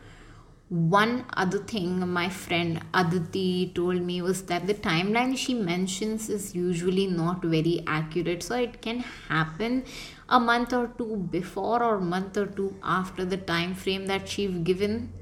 one 0.71 1.25
other 1.37 1.59
thing 1.59 1.99
my 2.09 2.29
friend 2.29 2.81
Aditi 2.95 3.73
told 3.75 4.01
me 4.03 4.23
was 4.23 4.43
that 4.43 4.69
the 4.69 4.75
timeline 4.75 5.37
she 5.37 5.53
mentions 5.53 6.29
is 6.31 6.55
usually 6.55 7.09
not 7.09 7.43
very 7.43 7.83
accurate. 7.89 8.45
So 8.45 8.55
it 8.55 8.81
can 8.81 9.01
happen 9.29 9.83
a 10.29 10.39
month 10.39 10.73
or 10.73 10.93
two 10.97 11.17
before 11.29 11.83
or 11.83 11.99
month 11.99 12.37
or 12.37 12.47
two 12.47 12.77
after 12.85 13.25
the 13.25 13.37
time 13.37 13.75
frame 13.75 14.07
that 14.07 14.29
she's 14.29 14.57
given 14.59 15.13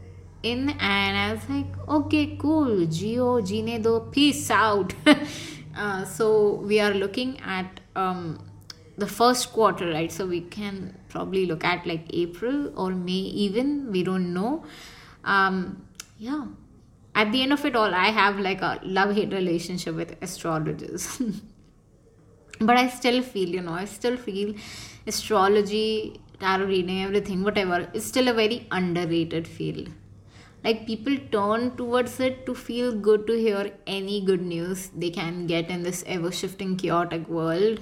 in 0.42 0.68
and 0.68 1.16
I 1.16 1.32
was 1.32 1.48
like, 1.48 1.88
okay, 1.88 2.36
cool, 2.38 2.84
Geo, 2.84 3.40
Gine 3.40 3.80
do, 3.80 4.06
peace 4.12 4.50
out. 4.50 4.92
uh, 5.76 6.04
so 6.04 6.56
we 6.56 6.78
are 6.78 6.92
looking 6.92 7.40
at 7.40 7.80
um, 7.96 8.38
the 8.98 9.06
first 9.06 9.50
quarter, 9.54 9.90
right? 9.90 10.12
So 10.12 10.26
we 10.26 10.42
can 10.42 10.94
probably 11.08 11.46
look 11.46 11.64
at 11.64 11.86
like 11.86 12.04
April 12.10 12.70
or 12.78 12.90
May 12.90 13.12
even, 13.12 13.90
we 13.90 14.02
don't 14.02 14.34
know 14.34 14.64
um, 15.34 15.86
yeah. 16.18 16.46
At 17.14 17.32
the 17.32 17.42
end 17.42 17.52
of 17.52 17.64
it 17.68 17.76
all 17.76 17.94
i 17.94 18.08
have 18.18 18.38
like 18.38 18.60
a 18.62 18.80
love 18.98 19.14
hate 19.14 19.32
relationship 19.32 19.94
with 19.94 20.16
astrologers. 20.22 21.06
But 22.60 22.76
i 22.76 22.88
still 22.88 23.22
feel 23.22 23.50
you 23.56 23.60
know 23.66 23.74
i 23.80 23.84
still 23.84 24.16
feel 24.16 24.54
astrology 25.06 26.20
tarot 26.40 26.66
reading 26.70 27.02
everything 27.04 27.44
whatever 27.48 27.78
is 27.98 28.06
still 28.12 28.28
a 28.28 28.34
very 28.34 28.66
underrated 28.70 29.46
field. 29.46 29.88
Like 30.64 30.86
people 30.86 31.16
turn 31.32 31.76
towards 31.76 32.18
it 32.20 32.44
to 32.46 32.54
feel 32.54 32.92
good 33.08 33.26
to 33.28 33.38
hear 33.44 33.70
any 33.86 34.20
good 34.20 34.42
news 34.42 34.90
they 35.04 35.10
can 35.10 35.46
get 35.46 35.70
in 35.70 35.84
this 35.84 36.02
ever 36.06 36.32
shifting 36.32 36.76
chaotic 36.76 37.28
world. 37.28 37.80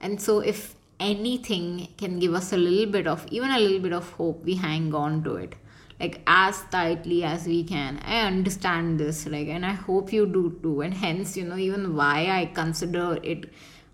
And 0.00 0.20
so 0.20 0.38
if 0.38 0.74
anything 1.00 1.88
can 1.96 2.18
give 2.20 2.34
us 2.34 2.52
a 2.52 2.56
little 2.56 2.90
bit 2.92 3.06
of 3.06 3.26
even 3.30 3.50
a 3.50 3.58
little 3.58 3.80
bit 3.80 3.92
of 3.92 4.10
hope 4.12 4.44
we 4.44 4.54
hang 4.54 4.94
on 4.94 5.22
to 5.24 5.34
it 5.36 5.56
like 6.00 6.20
as 6.26 6.62
tightly 6.70 7.22
as 7.24 7.46
we 7.46 7.62
can. 7.64 8.00
I 8.04 8.26
understand 8.26 8.98
this 8.98 9.26
like 9.26 9.48
and 9.48 9.64
i 9.64 9.72
hope 9.72 10.12
you 10.12 10.26
do 10.26 10.58
too. 10.62 10.80
And 10.80 10.94
hence 10.94 11.36
you 11.36 11.44
know 11.44 11.56
even 11.56 11.94
why 11.96 12.26
i 12.30 12.46
consider 12.46 13.18
it 13.22 13.52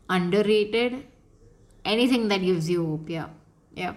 underrated 0.08 1.04
anything 1.84 2.28
that 2.28 2.38
gives 2.38 2.68
you 2.68 2.86
hope 2.86 3.08
yeah. 3.08 3.28
Yeah. 3.74 3.94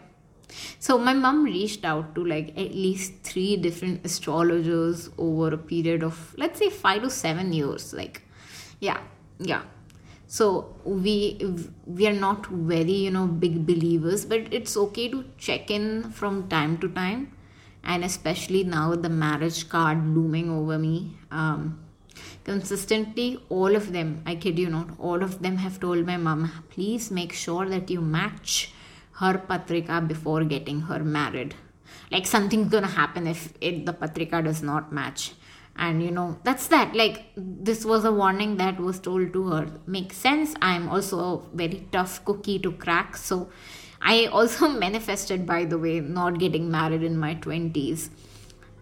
So 0.79 0.98
my 1.00 1.13
mom 1.13 1.43
reached 1.43 1.83
out 1.83 2.13
to 2.15 2.24
like 2.24 2.50
at 2.50 2.75
least 2.75 3.13
three 3.24 3.57
different 3.57 4.05
astrologers 4.05 5.10
over 5.17 5.53
a 5.53 5.57
period 5.57 6.03
of 6.03 6.36
let's 6.38 6.60
say 6.60 6.69
5 6.69 7.03
to 7.03 7.10
7 7.10 7.53
years 7.53 7.93
like 7.93 8.22
yeah 8.79 9.00
yeah. 9.39 9.63
So 10.27 10.75
we 10.83 11.39
we 11.86 12.07
are 12.07 12.19
not 12.19 12.48
very 12.48 12.98
you 13.07 13.12
know 13.12 13.27
big 13.27 13.65
believers 13.65 14.25
but 14.25 14.53
it's 14.53 14.75
okay 14.77 15.07
to 15.10 15.24
check 15.38 15.72
in 15.72 16.12
from 16.12 16.48
time 16.50 16.77
to 16.79 16.89
time 16.89 17.31
and 17.83 18.03
especially 18.03 18.63
now 18.63 18.95
the 18.95 19.09
marriage 19.09 19.67
card 19.69 20.05
looming 20.15 20.49
over 20.49 20.77
me 20.77 21.11
um, 21.31 21.79
consistently 22.43 23.39
all 23.49 23.75
of 23.75 23.91
them 23.91 24.21
i 24.25 24.35
kid 24.35 24.57
you 24.59 24.69
not 24.69 24.89
all 24.99 25.23
of 25.23 25.41
them 25.41 25.57
have 25.57 25.79
told 25.79 26.05
my 26.05 26.17
mom 26.17 26.51
please 26.69 27.11
make 27.11 27.33
sure 27.33 27.67
that 27.67 27.89
you 27.89 28.01
match 28.01 28.71
her 29.19 29.37
patrika 29.37 30.01
before 30.01 30.43
getting 30.43 30.81
her 30.81 31.03
married. 31.03 31.55
Like 32.11 32.25
something's 32.25 32.69
gonna 32.69 32.87
happen 32.87 33.27
if 33.27 33.53
it, 33.61 33.85
the 33.85 33.93
patrika 33.93 34.41
does 34.41 34.61
not 34.61 34.91
match. 34.91 35.33
And 35.75 36.03
you 36.03 36.11
know 36.11 36.37
that's 36.43 36.67
that. 36.67 36.95
Like 36.95 37.25
this 37.35 37.83
was 37.83 38.05
a 38.05 38.11
warning 38.11 38.57
that 38.57 38.79
was 38.79 38.99
told 38.99 39.33
to 39.33 39.47
her. 39.47 39.67
Makes 39.87 40.17
sense. 40.17 40.53
I'm 40.61 40.87
also 40.87 41.19
a 41.19 41.55
very 41.55 41.87
tough 41.91 42.23
cookie 42.25 42.59
to 42.59 42.71
crack. 42.73 43.17
So 43.17 43.49
I 44.03 44.25
also 44.25 44.67
manifested, 44.86 45.45
by 45.45 45.65
the 45.65 45.77
way, 45.77 46.00
not 46.01 46.38
getting 46.39 46.69
married 46.69 47.03
in 47.03 47.17
my 47.17 47.36
20s. 47.36 48.10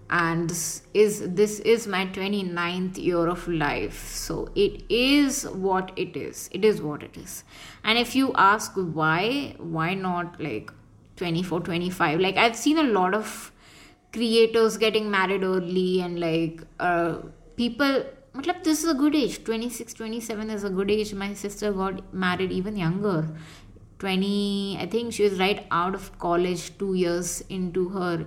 And 0.10 0.50
this 0.50 0.82
is 0.94 1.22
this 1.36 1.60
is 1.60 1.88
my 1.88 2.06
29th 2.06 2.98
year 2.98 3.28
of 3.28 3.48
life. 3.48 4.08
So 4.08 4.50
it 4.56 4.84
is 4.90 5.44
what 5.48 5.94
it 5.96 6.18
is. 6.18 6.50
It 6.51 6.66
is 6.66 6.82
what 6.82 7.01
it 7.01 7.16
is. 7.16 7.46
And 7.86 7.98
if 7.98 8.13
you 8.13 8.34
ask 8.36 8.74
why, 8.75 9.56
why 9.58 9.94
not 9.94 10.42
like 10.42 10.70
24, 11.16 11.62
25? 11.62 12.20
Like 12.20 12.36
I've 12.36 12.58
seen 12.58 12.78
a 12.78 12.84
lot 12.84 13.13
of 13.13 13.54
creators 14.12 14.75
getting 14.75 15.10
married 15.10 15.44
early 15.44 16.01
and 16.01 16.20
like 16.20 16.62
uh, 16.80 17.20
people 17.56 18.04
Matlab, 18.34 18.63
this 18.63 18.82
is 18.82 18.90
a 18.90 18.94
good 18.94 19.13
age 19.13 19.44
26 19.44 19.94
27 19.94 20.50
is 20.50 20.63
a 20.63 20.70
good 20.70 20.90
age 20.90 21.13
my 21.13 21.34
sister 21.34 21.74
got 21.74 22.13
married 22.13 22.50
even 22.50 22.78
younger 22.78 23.28
20 24.01 24.77
i 24.81 24.86
think 24.93 25.13
she 25.13 25.24
was 25.27 25.38
right 25.39 25.67
out 25.79 25.93
of 26.00 26.05
college 26.17 26.63
two 26.79 26.93
years 27.01 27.43
into 27.58 27.89
her 27.89 28.25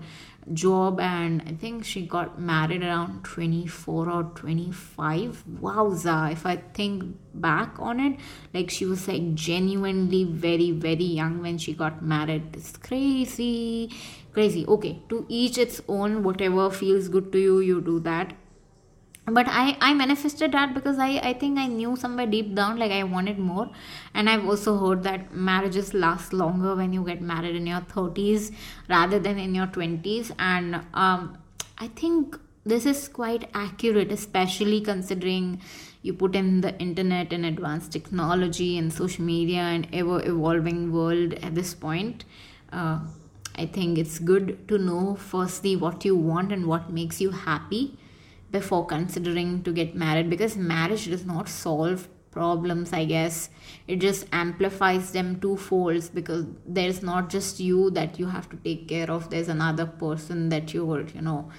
job 0.63 1.01
and 1.01 1.43
i 1.47 1.53
think 1.63 1.85
she 1.85 2.03
got 2.15 2.39
married 2.51 2.83
around 2.83 3.25
24 3.25 4.11
or 4.17 4.23
25 4.35 5.43
wowza 5.61 6.17
if 6.33 6.45
i 6.53 6.55
think 6.79 7.03
back 7.47 7.81
on 7.81 7.99
it 7.99 8.21
like 8.53 8.71
she 8.71 8.87
was 8.93 9.09
like 9.09 9.35
genuinely 9.35 10.23
very 10.47 10.71
very 10.71 11.11
young 11.21 11.41
when 11.43 11.59
she 11.59 11.73
got 11.73 12.03
married. 12.03 12.43
It's 12.55 12.77
crazy 12.77 13.91
crazy. 14.33 14.65
Okay 14.67 15.01
to 15.09 15.27
each 15.29 15.59
its 15.59 15.81
own 15.89 16.23
whatever 16.23 16.71
feels 16.71 17.09
good 17.09 17.33
to 17.33 17.39
you 17.39 17.61
you 17.61 17.81
do 17.81 17.99
that 18.01 18.35
but 19.27 19.47
i 19.49 19.77
i 19.81 19.95
manifested 19.95 20.53
that 20.53 20.75
because 20.75 20.99
i 20.99 21.19
i 21.19 21.33
think 21.33 21.59
i 21.59 21.67
knew 21.67 21.97
somewhere 21.97 22.27
deep 22.27 22.55
down 22.55 22.79
like 22.79 22.93
i 22.93 23.03
wanted 23.03 23.39
more. 23.39 23.71
And 24.13 24.29
i've 24.29 24.47
also 24.47 24.77
heard 24.79 25.03
that 25.05 25.35
marriages 25.35 25.95
last 25.95 26.33
longer 26.33 26.75
when 26.77 26.93
you 26.93 27.05
get 27.05 27.23
married 27.23 27.57
in 27.57 27.67
your 27.67 27.81
30s 27.81 28.53
rather 28.89 29.19
than 29.19 29.39
in 29.39 29.55
your 29.55 29.67
20s 29.67 30.31
and 30.39 30.83
um 30.93 31.39
i 31.79 31.89
think 31.89 32.39
this 32.67 32.85
is 32.85 33.09
quite 33.09 33.49
accurate 33.55 34.13
especially 34.13 34.81
considering 34.83 35.61
you 36.03 36.13
put 36.13 36.37
in 36.37 36.61
the 36.61 36.79
internet 36.79 37.33
and 37.33 37.47
advanced 37.47 37.93
technology 37.93 38.77
and 38.77 38.93
social 38.93 39.25
media 39.25 39.61
and 39.61 39.89
ever 39.93 40.23
evolving 40.27 40.93
world 40.93 41.33
at 41.35 41.55
this 41.55 41.73
point. 41.75 42.25
Uh, 42.71 42.99
i 43.57 43.65
think 43.65 43.97
it's 43.97 44.19
good 44.19 44.67
to 44.69 44.77
know 44.77 45.15
firstly 45.15 45.77
what 45.77 46.05
you 46.05 46.17
want 46.17 46.51
and 46.53 46.67
what 46.67 46.91
makes 46.91 47.21
you 47.21 47.31
happy 47.31 47.97
before 48.57 48.85
considering 48.87 49.63
to 49.69 49.73
get 49.79 49.95
married 49.95 50.29
because 50.35 50.57
marriage 50.57 51.07
does 51.15 51.25
not 51.31 51.49
solve 51.49 52.09
problems 52.35 52.93
i 52.99 53.05
guess. 53.05 53.49
It 53.87 54.01
just 54.05 54.27
amplifies 54.33 55.13
them 55.17 55.37
twofolds 55.43 56.13
because 56.13 56.47
there's 56.79 57.03
not 57.09 57.29
just 57.35 57.61
you 57.61 57.91
that 57.99 58.19
you 58.19 58.27
have 58.27 58.49
to 58.51 58.57
take 58.65 58.89
care 58.89 59.11
of. 59.17 59.29
There's 59.31 59.49
another 59.49 59.87
person 59.87 60.49
that 60.55 60.75
you're 60.75 61.03
you 61.17 61.21
know 61.29 61.51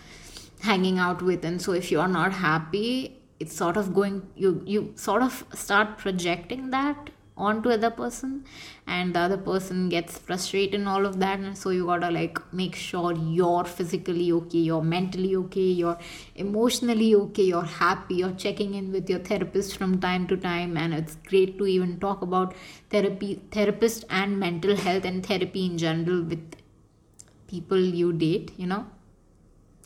hanging 0.69 0.99
out 0.99 1.21
with. 1.21 1.45
And 1.45 1.61
so 1.61 1.77
if 1.83 1.91
you're 1.91 2.13
not 2.15 2.33
happy 2.33 3.21
it's 3.39 3.55
sort 3.55 3.77
of 3.77 3.93
going 3.93 4.21
you 4.35 4.51
you 4.65 4.81
sort 4.95 5.21
of 5.21 5.43
start 5.53 5.97
projecting 5.97 6.69
that 6.75 7.09
onto 7.37 7.69
other 7.69 7.89
person 7.89 8.45
and 8.87 9.13
the 9.13 9.19
other 9.19 9.37
person 9.37 9.89
gets 9.89 10.17
frustrated 10.17 10.75
and 10.75 10.87
all 10.87 11.05
of 11.05 11.19
that. 11.19 11.39
And 11.39 11.57
so 11.57 11.69
you 11.69 11.85
gotta 11.85 12.09
like 12.09 12.39
make 12.53 12.75
sure 12.75 13.13
you're 13.13 13.65
physically 13.65 14.31
okay 14.31 14.59
you're 14.59 14.81
mentally 14.81 15.35
okay 15.35 15.69
you're 15.81 15.97
emotionally 16.35 17.13
okay 17.15 17.43
you're 17.43 17.63
happy 17.63 18.15
you're 18.15 18.31
checking 18.31 18.73
in 18.73 18.91
with 18.91 19.09
your 19.09 19.19
therapist 19.19 19.77
from 19.77 19.99
time 19.99 20.27
to 20.27 20.37
time. 20.37 20.77
And 20.77 20.93
it's 20.93 21.15
great 21.27 21.57
to 21.57 21.65
even 21.65 21.99
talk 21.99 22.21
about 22.21 22.55
therapy 22.89 23.41
therapist 23.51 24.05
and 24.09 24.39
mental 24.39 24.75
health 24.75 25.03
and 25.03 25.25
therapy 25.25 25.65
in 25.65 25.77
general 25.77 26.23
with 26.23 26.55
people 27.47 27.79
you 27.79 28.13
date 28.13 28.51
you 28.57 28.67
know? 28.67 28.85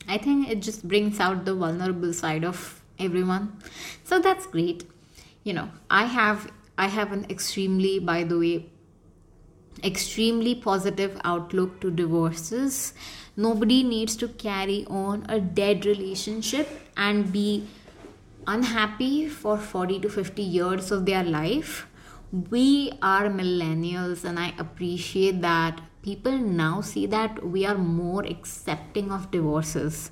I 0.08 0.18
think 0.18 0.50
it 0.50 0.62
just 0.62 0.88
brings 0.88 1.20
out 1.20 1.46
the 1.46 1.53
vulnerable 1.53 2.13
side 2.13 2.44
of 2.44 2.82
everyone. 2.98 3.62
So 4.03 4.20
that's 4.20 4.46
great. 4.46 4.84
You 5.44 5.53
know 5.53 5.70
i 5.89 6.06
have 6.06 6.51
I 6.79 6.88
have 6.88 7.12
an 7.12 7.25
extremely, 7.29 8.00
by 8.00 8.24
the 8.24 8.39
way, 8.39 8.69
extremely 9.83 10.55
positive 10.55 11.19
outlook 11.25 11.81
to 11.81 11.91
divorces. 11.91 12.93
Nobody 13.36 13.83
needs 13.83 14.15
to 14.15 14.29
carry 14.29 14.86
on 14.89 15.25
a 15.27 15.41
dead 15.41 15.86
relationship 15.86 16.69
and 16.95 17.33
be 17.33 17.67
unhappy 18.48 19.27
for 19.27 19.57
40 19.57 20.00
to 20.00 20.09
50 20.09 20.41
years 20.41 20.89
of 20.91 21.05
their 21.05 21.24
life. 21.24 21.86
We 22.31 22.93
are 23.01 23.25
millennials, 23.27 24.24
and 24.24 24.39
I 24.39 24.53
appreciate 24.57 25.41
that 25.41 25.81
people 26.01 26.38
now 26.38 26.79
see 26.79 27.05
that 27.07 27.45
we 27.45 27.65
are 27.65 27.77
more 27.77 28.24
accepting 28.24 29.12
of 29.12 29.31
divorces 29.31 30.12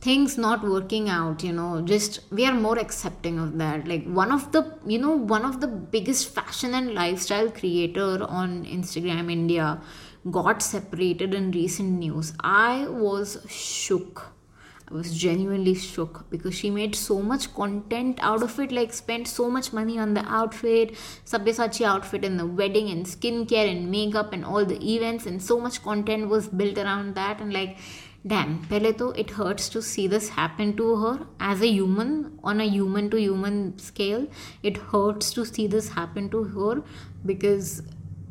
things 0.00 0.38
not 0.38 0.62
working 0.62 1.10
out 1.10 1.42
you 1.44 1.52
know 1.52 1.82
just 1.82 2.20
we 2.30 2.46
are 2.46 2.54
more 2.54 2.78
accepting 2.78 3.38
of 3.38 3.58
that. 3.58 3.86
Like 3.86 4.06
one 4.06 4.32
of 4.32 4.50
the 4.52 4.78
you 4.86 4.98
know 4.98 5.16
one 5.16 5.44
of 5.44 5.60
the 5.60 5.66
biggest 5.66 6.34
fashion 6.34 6.74
and 6.74 6.94
lifestyle 6.94 7.50
creator 7.50 8.24
on 8.24 8.64
instagram 8.64 9.30
india 9.30 9.80
got 10.30 10.62
separated 10.62 11.34
in 11.34 11.50
recent 11.50 11.98
news. 11.98 12.32
I 12.40 12.86
was 12.88 13.44
shook. 13.48 14.32
I 14.90 14.94
was 14.94 15.16
genuinely 15.16 15.74
shook 15.74 16.28
because 16.30 16.54
she 16.54 16.68
made 16.68 16.96
so 16.96 17.22
much 17.22 17.54
content 17.54 18.18
out 18.20 18.42
of 18.42 18.58
it, 18.58 18.72
like 18.72 18.92
spent 18.92 19.28
so 19.28 19.48
much 19.48 19.72
money 19.72 19.98
on 20.00 20.14
the 20.14 20.24
outfit, 20.26 20.96
Sabyasachi 21.24 21.86
outfit 21.86 22.24
and 22.24 22.40
the 22.40 22.46
wedding 22.46 22.90
and 22.90 23.06
skincare 23.06 23.70
and 23.70 23.88
makeup 23.88 24.32
and 24.32 24.44
all 24.44 24.64
the 24.64 24.82
events 24.94 25.26
and 25.26 25.40
so 25.40 25.60
much 25.60 25.82
content 25.82 26.28
was 26.28 26.48
built 26.48 26.76
around 26.76 27.14
that 27.14 27.40
and 27.40 27.52
like 27.52 27.78
damn 28.26 28.58
pehle 28.70 28.92
to 28.98 29.10
it 29.20 29.30
hurts 29.30 29.68
to 29.70 29.80
see 29.80 30.06
this 30.06 30.28
happen 30.28 30.76
to 30.76 30.96
her 31.02 31.26
as 31.40 31.62
a 31.62 31.68
human 31.68 32.38
on 32.44 32.60
a 32.60 32.64
human 32.64 33.08
to 33.10 33.18
human 33.18 33.78
scale. 33.78 34.26
It 34.62 34.76
hurts 34.76 35.32
to 35.34 35.46
see 35.46 35.66
this 35.66 35.88
happen 35.88 36.28
to 36.30 36.44
her 36.44 36.82
because 37.24 37.82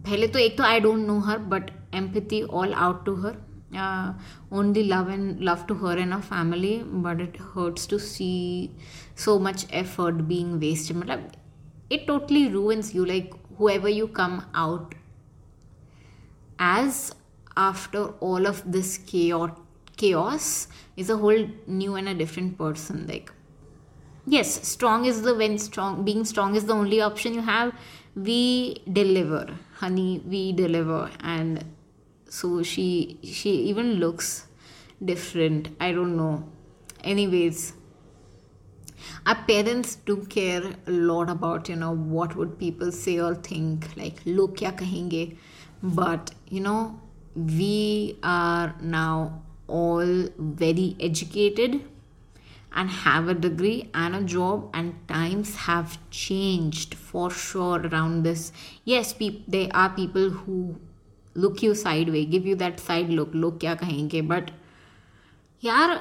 to 0.05 0.41
ek 0.45 0.57
to 0.57 0.65
i 0.65 0.79
don't 0.79 1.07
know 1.07 1.19
her 1.19 1.39
but 1.39 1.71
empathy 1.91 2.43
all 2.43 2.73
out 2.73 3.05
to 3.05 3.15
her. 3.15 3.35
Uh, 3.75 4.13
only 4.51 4.83
love 4.83 5.09
and 5.09 5.41
love 5.41 5.67
to 5.67 5.75
her 5.75 5.95
and 5.95 6.11
her 6.11 6.21
family 6.21 6.83
but 6.83 7.19
it 7.21 7.35
hurts 7.37 7.85
to 7.85 7.99
see 7.99 8.71
so 9.15 9.37
much 9.37 9.65
effort 9.71 10.27
being 10.27 10.59
wasted. 10.59 11.27
it 11.89 12.05
totally 12.07 12.47
ruins 12.47 12.93
you 12.93 13.05
like 13.05 13.33
whoever 13.57 13.89
you 13.89 14.07
come 14.07 14.43
out 14.53 14.93
as 16.59 17.13
after 17.55 18.05
all 18.19 18.47
of 18.47 18.63
this 18.71 18.97
chaos 18.97 19.51
chaos 20.03 20.67
is 20.95 21.09
a 21.09 21.17
whole 21.23 21.45
new 21.81 21.95
and 22.01 22.09
a 22.09 22.15
different 22.21 22.57
person 22.57 23.05
like 23.07 23.31
yes 24.35 24.51
strong 24.67 25.05
is 25.11 25.21
the 25.27 25.33
when 25.41 25.57
strong 25.57 26.03
being 26.09 26.23
strong 26.33 26.55
is 26.61 26.65
the 26.71 26.77
only 26.81 27.01
option 27.09 27.33
you 27.39 27.41
have 27.41 27.73
we 28.29 28.41
deliver 28.99 29.43
honey 29.81 30.21
we 30.35 30.43
deliver 30.61 31.01
and 31.35 31.63
so 32.37 32.61
she 32.71 32.87
she 33.23 33.51
even 33.71 33.93
looks 34.05 34.47
different 35.03 35.69
i 35.79 35.91
don't 35.91 36.15
know. 36.15 36.43
Anyways 37.03 37.73
our 39.25 39.35
parents 39.47 39.95
do 39.95 40.17
care 40.25 40.63
a 40.87 40.91
lot 40.91 41.29
about 41.29 41.69
you 41.69 41.75
know 41.75 41.91
what 41.95 42.35
would 42.35 42.57
people 42.59 42.91
say 42.91 43.19
or 43.19 43.35
think 43.35 43.87
like 43.95 44.17
look 44.25 44.57
kya 44.57 44.73
kahenge? 44.81 45.37
But 45.81 46.31
you 46.49 46.59
know 46.59 46.99
we 47.35 48.17
are 48.21 48.75
now 48.81 49.43
all 49.69 50.27
very 50.37 50.95
educated 50.99 51.81
and 52.71 52.89
have 52.89 53.27
a 53.27 53.33
degree 53.33 53.89
and 53.93 54.15
a 54.15 54.21
job 54.23 54.69
and 54.73 54.95
times 55.07 55.55
have 55.67 55.97
changed 56.11 56.93
for 56.93 57.29
sure 57.31 57.79
around 57.87 58.23
this. 58.23 58.51
Yes 58.83 59.13
pe- 59.13 59.41
there 59.47 59.69
are 59.73 59.89
people 59.89 60.29
who 60.29 60.79
look 61.35 61.61
you 61.63 61.73
sideways 61.75 62.27
give 62.29 62.45
you 62.45 62.55
that 62.55 62.79
side 62.79 63.09
look 63.09 63.29
look 63.33 63.59
kya 63.59 63.75
kahenge 63.81 64.27
but 64.27 64.51
yeah 65.59 65.99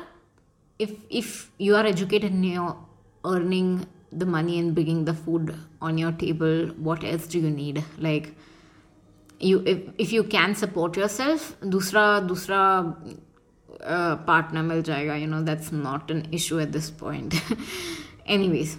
if 0.79 0.93
if 1.11 1.51
you 1.59 1.77
are 1.77 1.87
educated 1.87 2.33
and 2.33 2.47
you're 2.47 2.77
earning 3.25 3.87
the 4.11 4.27
money 4.27 4.59
and 4.59 4.75
bringing 4.75 5.05
the 5.05 5.15
food 5.15 5.55
on 5.81 5.99
your 5.99 6.13
table 6.13 6.69
what 6.89 7.05
else 7.05 7.27
do 7.27 7.39
you 7.39 7.51
need? 7.51 7.85
Like 7.99 8.35
you 9.39 9.63
if, 9.67 9.79
if 9.99 10.13
you 10.13 10.25
can 10.25 10.55
support 10.55 10.97
yourself 10.97 11.57
dusra 11.61 12.27
dusra 12.29 12.61
partner 13.81 14.63
mil 14.63 14.83
jayega 14.83 15.21
you 15.21 15.27
know 15.27 15.43
that's 15.43 15.71
not 15.73 16.11
an 16.11 16.27
issue 16.33 16.61
at 16.61 16.73
this 16.73 16.91
point. 16.91 17.41
Anyways 18.27 18.79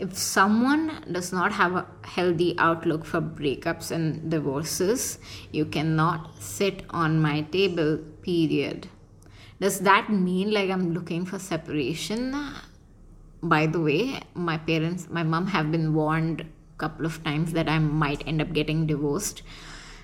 if 0.00 0.16
someone 0.16 1.04
does 1.12 1.30
not 1.30 1.52
have 1.52 1.74
a 1.76 1.86
healthy 2.04 2.54
outlook 2.58 3.04
for 3.04 3.20
breakups 3.20 3.90
and 3.90 4.30
divorces 4.30 5.18
you 5.52 5.64
cannot 5.66 6.30
sit 6.42 6.82
on 6.90 7.20
my 7.20 7.42
table 7.42 7.98
period. 8.22 8.88
Does 9.60 9.80
that 9.80 10.08
mean 10.08 10.50
like 10.50 10.70
i'm 10.70 10.94
looking 10.94 11.26
for 11.26 11.38
separation? 11.38 12.34
By 13.42 13.66
the 13.66 13.80
way 13.80 14.20
my 14.34 14.56
parents 14.56 15.08
my 15.10 15.22
mom 15.22 15.46
have 15.48 15.70
been 15.70 15.92
warned 15.94 16.40
a 16.40 16.78
couple 16.78 17.04
of 17.04 17.22
times 17.22 17.52
that 17.52 17.68
i 17.68 17.78
might 17.78 18.26
end 18.26 18.40
up 18.40 18.54
getting 18.54 18.86
divorced. 18.86 19.42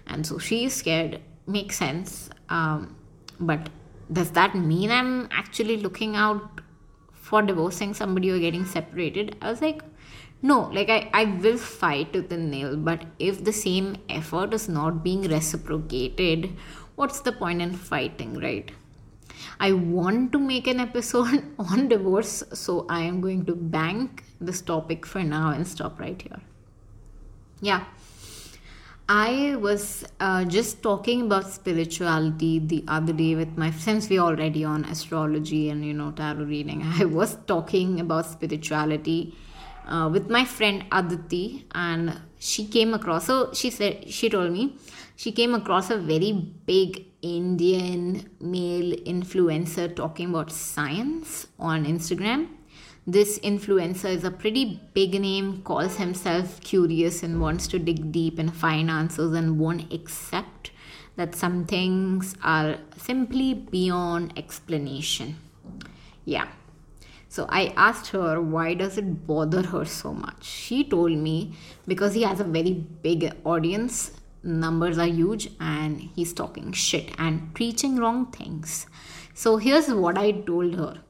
And 0.07 0.27
so 0.27 0.39
she 0.39 0.67
is 0.67 0.75
scared. 0.75 1.21
Makes 1.47 1.77
sense. 1.77 2.29
Um, 2.49 2.97
but 3.41 3.69
does 4.13 4.31
that 4.31 4.55
mean 4.55 4.91
i'm 4.91 5.29
actually 5.31 5.77
looking 5.77 6.17
out 6.17 6.61
for 7.13 7.43
divorcing 7.43 7.93
somebody 7.93 8.31
or 8.31 8.39
getting 8.39 8.65
separated 8.65 9.37
i 9.43 9.51
was 9.51 9.61
like 9.61 9.83
no 10.43 10.61
like 10.73 10.89
i, 10.89 11.11
I 11.13 11.25
will 11.25 11.59
fight 11.59 12.13
to 12.13 12.23
the 12.23 12.37
nail 12.37 12.77
but 12.77 13.05
if 13.19 13.45
the 13.45 13.53
same 13.53 13.97
effort 14.09 14.55
is 14.55 14.69
not 14.69 15.03
being 15.03 15.23
reciprocated 15.23 16.51
what's 16.95 17.21
the 17.21 17.33
point 17.33 17.63
in 17.63 17.73
fighting 17.75 18.39
right 18.41 18.71
I 19.59 19.73
want 19.73 20.33
to 20.33 20.39
make 20.39 20.67
an 20.67 20.81
episode 20.81 21.45
on 21.59 21.89
divorce, 21.89 22.43
so 22.53 22.87
I 22.89 23.03
am 23.03 23.21
going 23.21 23.47
to 23.47 23.55
bank 23.55 24.25
this 24.41 24.61
topic 24.61 25.07
for 25.07 25.23
now 25.23 25.51
and 25.51 25.67
stop 25.67 25.99
right 25.99 26.21
here. 26.21 26.41
Yeah. 27.61 27.85
I 29.09 29.55
was 29.55 30.05
uh, 30.19 30.45
just 30.45 30.83
talking 30.83 31.23
about 31.23 31.49
spirituality 31.49 32.59
the 32.59 32.85
other 32.89 33.13
day 33.13 33.37
with 33.37 33.57
my 33.57 33.71
since 33.71 34.09
we're 34.09 34.21
already 34.21 34.65
on 34.65 34.85
astrology 34.85 35.71
and 35.71 35.85
you 35.85 35.95
know 35.95 36.11
tarot 36.11 36.45
reading. 36.45 36.83
I 37.01 37.05
was 37.05 37.37
talking 37.47 38.01
about 38.01 38.27
spirituality 38.27 39.37
uh, 39.87 40.09
with 40.13 40.29
my 40.29 40.45
friend 40.45 40.85
Aditi, 40.91 41.67
and 41.73 42.21
she 42.41 42.67
came 42.67 42.95
across. 42.95 43.27
So 43.27 43.53
she 43.53 43.71
said 43.71 44.11
she 44.11 44.29
told 44.29 44.51
me 44.51 44.77
she 45.15 45.31
came 45.31 45.55
across 45.55 45.91
a 45.91 45.99
very 45.99 46.33
big 46.33 47.07
Indian 47.23 48.29
male 48.41 48.93
influencer 49.07 49.95
talking 49.95 50.31
about 50.31 50.51
science 50.51 51.47
on 51.61 51.85
Instagram. 51.85 52.49
This 53.07 53.39
influencer 53.39 54.11
is 54.11 54.25
a 54.25 54.33
pretty 54.33 54.81
big 54.93 55.21
name, 55.21 55.63
calls 55.63 55.97
himself 55.97 56.61
curious 56.61 57.23
and 57.23 57.41
wants 57.41 57.69
to 57.69 57.79
dig 57.79 58.11
deep 58.11 58.39
and 58.39 58.53
find 58.53 58.91
answers 58.91 59.33
and 59.33 59.61
won't 59.61 59.93
accept 59.93 60.73
that 61.15 61.35
some 61.35 61.65
things 61.67 62.35
are 62.43 62.79
simply 62.97 63.55
beyond 63.55 64.37
explanation. 64.37 65.37
Yeah. 66.25 66.49
So 67.29 67.47
I 67.49 67.73
asked 67.77 68.09
her 68.09 68.41
why 68.41 68.75
does 68.75 68.99
it 68.99 69.27
bother 69.27 69.63
her 69.63 69.85
so 69.85 70.13
much. 70.13 70.45
She 70.45 70.83
told 70.83 71.13
me 71.13 71.55
because 71.87 72.15
he 72.15 72.23
has 72.23 72.41
a 72.41 72.45
very 72.45 72.73
big 72.73 73.33
audience 73.45 74.13
numbers 74.43 74.97
are 74.99 75.07
huge 75.07 75.51
and 75.61 76.01
he's 76.01 76.33
talking 76.33 76.73
shit 76.73 77.11
and 77.19 77.55
preaching 77.55 77.97
wrong 77.97 78.27
things. 78.27 78.87
So 79.35 79.57
here's 79.59 79.93
what 79.93 80.17
I 80.17 80.33
told 80.33 80.75
her 80.75 81.03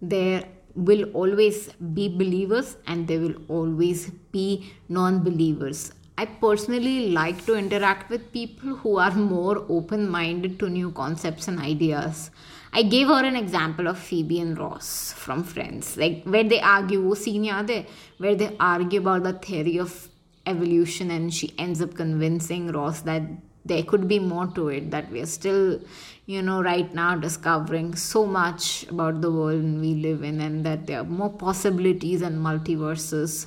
there 0.00 0.44
will 0.74 1.04
always 1.12 1.72
be 1.94 2.08
believers 2.08 2.76
and 2.86 3.06
there 3.06 3.20
will 3.20 3.36
always 3.48 4.10
be 4.32 4.72
non 4.88 5.22
believers. 5.22 5.92
I 6.18 6.26
personally 6.26 7.10
like 7.10 7.46
to 7.46 7.54
interact 7.54 8.10
with 8.10 8.30
people 8.32 8.76
who 8.76 8.98
are 8.98 9.12
more 9.12 9.64
open 9.68 10.08
minded 10.08 10.58
to 10.58 10.68
new 10.68 10.90
concepts 10.90 11.48
and 11.48 11.58
ideas. 11.58 12.30
I 12.72 12.82
gave 12.82 13.08
her 13.08 13.24
an 13.24 13.36
example 13.36 13.88
of 13.88 13.98
Phoebe 13.98 14.38
and 14.40 14.58
Ross 14.58 15.12
from 15.12 15.42
Friends, 15.42 15.96
like 15.96 16.22
where 16.24 16.44
they 16.44 16.60
argue, 16.60 17.02
where 17.02 18.34
they 18.34 18.56
argue 18.60 19.00
about 19.00 19.22
the 19.22 19.32
theory 19.32 19.78
of 19.78 20.08
evolution 20.46 21.10
and 21.10 21.32
she 21.32 21.52
ends 21.58 21.80
up 21.80 21.94
convincing 21.94 22.70
Ross 22.70 23.00
that 23.02 23.22
there 23.64 23.82
could 23.82 24.08
be 24.08 24.18
more 24.18 24.46
to 24.48 24.68
it 24.68 24.90
that 24.90 25.10
we 25.10 25.20
are 25.20 25.26
still 25.26 25.80
you 26.30 26.40
know 26.46 26.62
right 26.62 26.92
now 26.94 27.10
discovering 27.22 27.94
so 28.00 28.24
much 28.34 28.64
about 28.88 29.20
the 29.20 29.30
world 29.36 29.64
we 29.84 29.92
live 30.06 30.22
in 30.22 30.40
and 30.46 30.64
that 30.66 30.86
there 30.86 31.00
are 31.00 31.10
more 31.20 31.30
possibilities 31.42 32.22
and 32.22 32.44
multiverses 32.48 33.46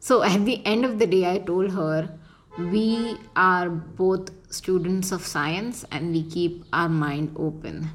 so 0.00 0.22
at 0.22 0.44
the 0.44 0.56
end 0.72 0.84
of 0.84 0.98
the 0.98 1.06
day 1.14 1.24
i 1.32 1.38
told 1.50 1.70
her 1.80 1.98
we 2.74 3.16
are 3.34 3.68
both 4.00 4.32
students 4.50 5.12
of 5.12 5.30
science 5.34 5.84
and 5.90 6.12
we 6.12 6.22
keep 6.34 6.64
our 6.72 6.90
mind 7.04 7.30
open 7.36 7.88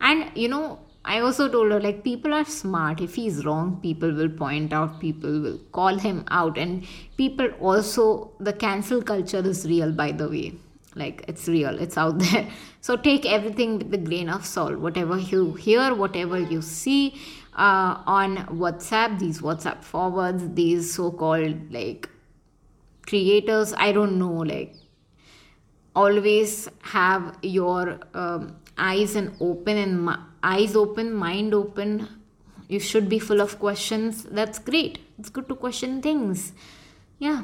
and 0.00 0.30
you 0.34 0.48
know 0.48 0.78
I 1.08 1.20
also 1.20 1.48
told 1.48 1.70
her, 1.70 1.80
like, 1.80 2.02
people 2.02 2.34
are 2.34 2.44
smart. 2.44 3.00
If 3.00 3.14
he's 3.14 3.44
wrong, 3.44 3.78
people 3.80 4.12
will 4.12 4.28
point 4.28 4.72
out, 4.72 4.98
people 5.00 5.40
will 5.40 5.58
call 5.70 5.96
him 5.96 6.24
out. 6.32 6.58
And 6.58 6.84
people 7.16 7.46
also, 7.60 8.32
the 8.40 8.52
cancel 8.52 9.02
culture 9.02 9.38
is 9.38 9.64
real, 9.66 9.92
by 9.92 10.10
the 10.10 10.28
way. 10.28 10.54
Like, 10.96 11.24
it's 11.28 11.46
real, 11.46 11.78
it's 11.78 11.98
out 11.98 12.18
there. 12.26 12.48
So 12.80 12.96
take 12.96 13.26
everything 13.26 13.78
with 13.78 13.94
a 13.94 13.98
grain 13.98 14.28
of 14.30 14.44
salt. 14.46 14.78
Whatever 14.78 15.18
you 15.18 15.52
hear, 15.54 15.94
whatever 15.94 16.40
you 16.40 16.62
see 16.62 17.14
uh, 17.54 18.02
on 18.06 18.38
WhatsApp, 18.46 19.18
these 19.18 19.40
WhatsApp 19.40 19.84
forwards, 19.84 20.42
these 20.54 20.94
so 20.94 21.10
called, 21.10 21.72
like, 21.72 22.08
creators, 23.06 23.74
I 23.76 23.92
don't 23.92 24.18
know, 24.18 24.32
like, 24.32 24.74
always 25.94 26.68
have 26.82 27.36
your 27.42 28.00
um, 28.14 28.56
eyes 28.78 29.16
and 29.16 29.36
open 29.40 29.76
and 29.76 30.18
eyes 30.42 30.76
open, 30.76 31.12
mind 31.12 31.54
open. 31.54 32.08
You 32.68 32.80
should 32.80 33.08
be 33.08 33.18
full 33.18 33.40
of 33.40 33.58
questions. 33.58 34.24
That's 34.24 34.58
great. 34.58 34.98
It's 35.18 35.28
good 35.28 35.48
to 35.48 35.54
question 35.54 36.02
things. 36.02 36.52
Yeah. 37.18 37.42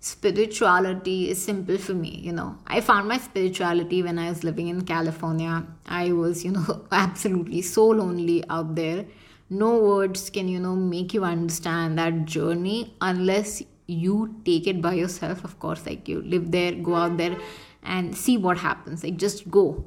Spirituality 0.00 1.28
is 1.28 1.42
simple 1.42 1.76
for 1.76 1.92
me, 1.94 2.20
you 2.22 2.32
know. 2.32 2.56
I 2.66 2.80
found 2.80 3.06
my 3.06 3.18
spirituality 3.18 4.02
when 4.02 4.18
I 4.18 4.30
was 4.30 4.42
living 4.42 4.68
in 4.68 4.82
California. 4.82 5.66
I 5.86 6.12
was, 6.12 6.44
you 6.44 6.52
know, 6.52 6.86
absolutely 6.92 7.62
so 7.62 7.86
lonely 7.86 8.42
out 8.48 8.74
there. 8.74 9.04
No 9.50 9.78
words 9.78 10.30
can, 10.30 10.48
you 10.48 10.58
know, 10.58 10.74
make 10.74 11.12
you 11.12 11.24
understand 11.24 11.98
that 11.98 12.24
journey 12.24 12.96
unless 13.00 13.62
you 13.86 14.40
take 14.44 14.66
it 14.66 14.80
by 14.80 14.94
yourself. 14.94 15.44
Of 15.44 15.58
course, 15.58 15.84
like 15.84 16.08
you 16.08 16.22
live 16.22 16.50
there, 16.50 16.72
go 16.72 16.94
out 16.94 17.16
there 17.18 17.36
and 17.82 18.16
see 18.16 18.38
what 18.38 18.58
happens. 18.58 19.04
Like 19.04 19.16
just 19.16 19.50
go 19.50 19.84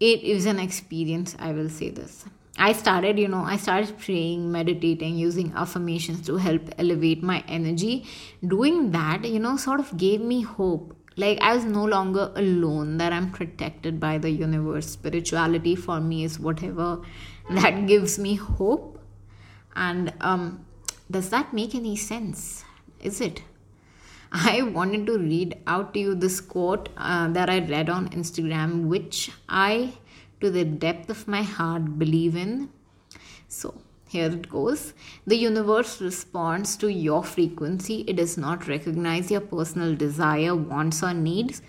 it 0.00 0.22
is 0.22 0.46
an 0.46 0.58
experience 0.58 1.36
i 1.38 1.52
will 1.52 1.68
say 1.68 1.90
this 1.90 2.24
i 2.58 2.72
started 2.72 3.18
you 3.18 3.28
know 3.28 3.42
i 3.44 3.56
started 3.56 3.98
praying 3.98 4.50
meditating 4.52 5.16
using 5.16 5.52
affirmations 5.54 6.20
to 6.26 6.36
help 6.36 6.62
elevate 6.78 7.22
my 7.22 7.42
energy. 7.48 8.06
Doing 8.46 8.90
that 8.92 9.24
you 9.24 9.38
know 9.38 9.56
sort 9.56 9.80
of 9.80 9.96
gave 9.96 10.20
me 10.20 10.42
hope. 10.42 10.96
Like 11.16 11.40
i 11.40 11.54
was 11.54 11.64
no 11.64 11.84
longer 11.84 12.32
alone 12.36 12.96
that 12.98 13.12
i'm 13.12 13.30
protected 13.30 14.00
by 14.00 14.18
the 14.18 14.30
universe. 14.30 14.86
Spirituality 14.86 15.76
for 15.76 16.00
me 16.00 16.24
is 16.24 16.38
whatever 16.38 17.00
that 17.50 17.86
gives 17.86 18.18
me 18.18 18.34
hope. 18.34 18.98
And 19.74 20.12
um 20.20 20.64
does 21.10 21.30
that 21.30 21.52
make 21.52 21.74
any 21.74 21.96
sense? 21.96 22.64
Is 23.00 23.20
it? 23.20 23.42
I 24.32 24.62
wanted 24.62 25.06
to 25.06 25.18
read 25.18 25.56
out 25.66 25.92
to 25.94 26.00
you 26.00 26.14
this 26.14 26.40
quote 26.40 26.88
uh, 26.96 27.28
that 27.28 27.50
I 27.50 27.58
read 27.58 27.90
on 27.90 28.08
Instagram, 28.10 28.86
which 28.86 29.30
I, 29.48 29.94
to 30.40 30.50
the 30.50 30.64
depth 30.64 31.10
of 31.10 31.28
my 31.28 31.42
heart, 31.42 31.98
believe 31.98 32.36
in. 32.36 32.70
So, 33.48 33.80
here 34.08 34.26
it 34.26 34.48
goes. 34.48 34.92
The 35.26 35.36
universe 35.36 36.00
responds 36.00 36.76
to 36.78 36.88
your 36.88 37.22
frequency. 37.22 38.04
It 38.08 38.16
does 38.16 38.36
not 38.36 38.66
recognize 38.66 39.30
your 39.30 39.40
personal 39.40 39.94
desire, 39.94 40.54
wants, 40.54 41.02
or 41.02 41.14
needs. 41.14 41.62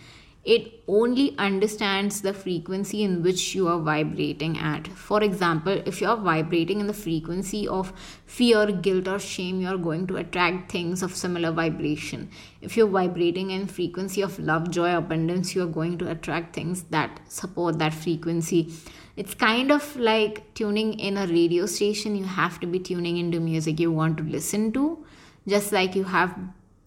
It 0.44 0.82
only 0.88 1.38
understands 1.38 2.22
the 2.22 2.34
frequency 2.34 3.04
in 3.04 3.22
which 3.22 3.54
you 3.54 3.68
are 3.68 3.80
vibrating 3.80 4.58
at. 4.58 4.88
For 4.88 5.22
example, 5.24 5.84
if 5.86 6.02
you 6.02 6.08
are 6.08 6.18
vibrating 6.18 6.80
in 6.80 6.88
the 6.88 6.94
frequency 6.94 7.68
of 7.68 7.94
fear, 8.26 8.72
guilt, 8.72 9.08
or 9.08 9.20
shame, 9.20 9.62
you 9.62 9.68
are 9.68 9.78
going 9.78 10.08
to 10.08 10.18
attract 10.18 10.72
things 10.72 11.04
of 11.04 11.16
similar 11.16 11.52
vibration. 11.52 12.32
If 12.60 12.76
you're 12.76 12.88
vibrating 12.88 13.52
in 13.52 13.68
frequency 13.68 14.22
of 14.24 14.40
love, 14.40 14.72
joy, 14.72 14.96
abundance, 14.96 15.54
you 15.54 15.62
are 15.62 15.68
going 15.68 16.00
to 16.00 16.10
attract 16.10 16.56
things 16.56 16.84
that 16.90 17.20
support 17.28 17.78
that 17.78 17.94
frequency. 17.94 18.74
It's 19.16 19.36
kind 19.36 19.72
of 19.72 19.96
like 19.96 20.52
tuning 20.56 21.00
in 21.00 21.18
a 21.18 21.28
radio 21.28 21.68
station. 21.68 22.16
You 22.16 22.24
have 22.24 22.60
to 22.62 22.66
be 22.66 22.80
tuning 22.80 23.18
into 23.18 23.40
music 23.40 23.80
you 23.80 23.92
want 23.92 24.18
to 24.18 24.24
listen 24.24 24.72
to, 24.72 25.06
just 25.48 25.72
like 25.72 25.96
you 25.96 26.06
have 26.06 26.36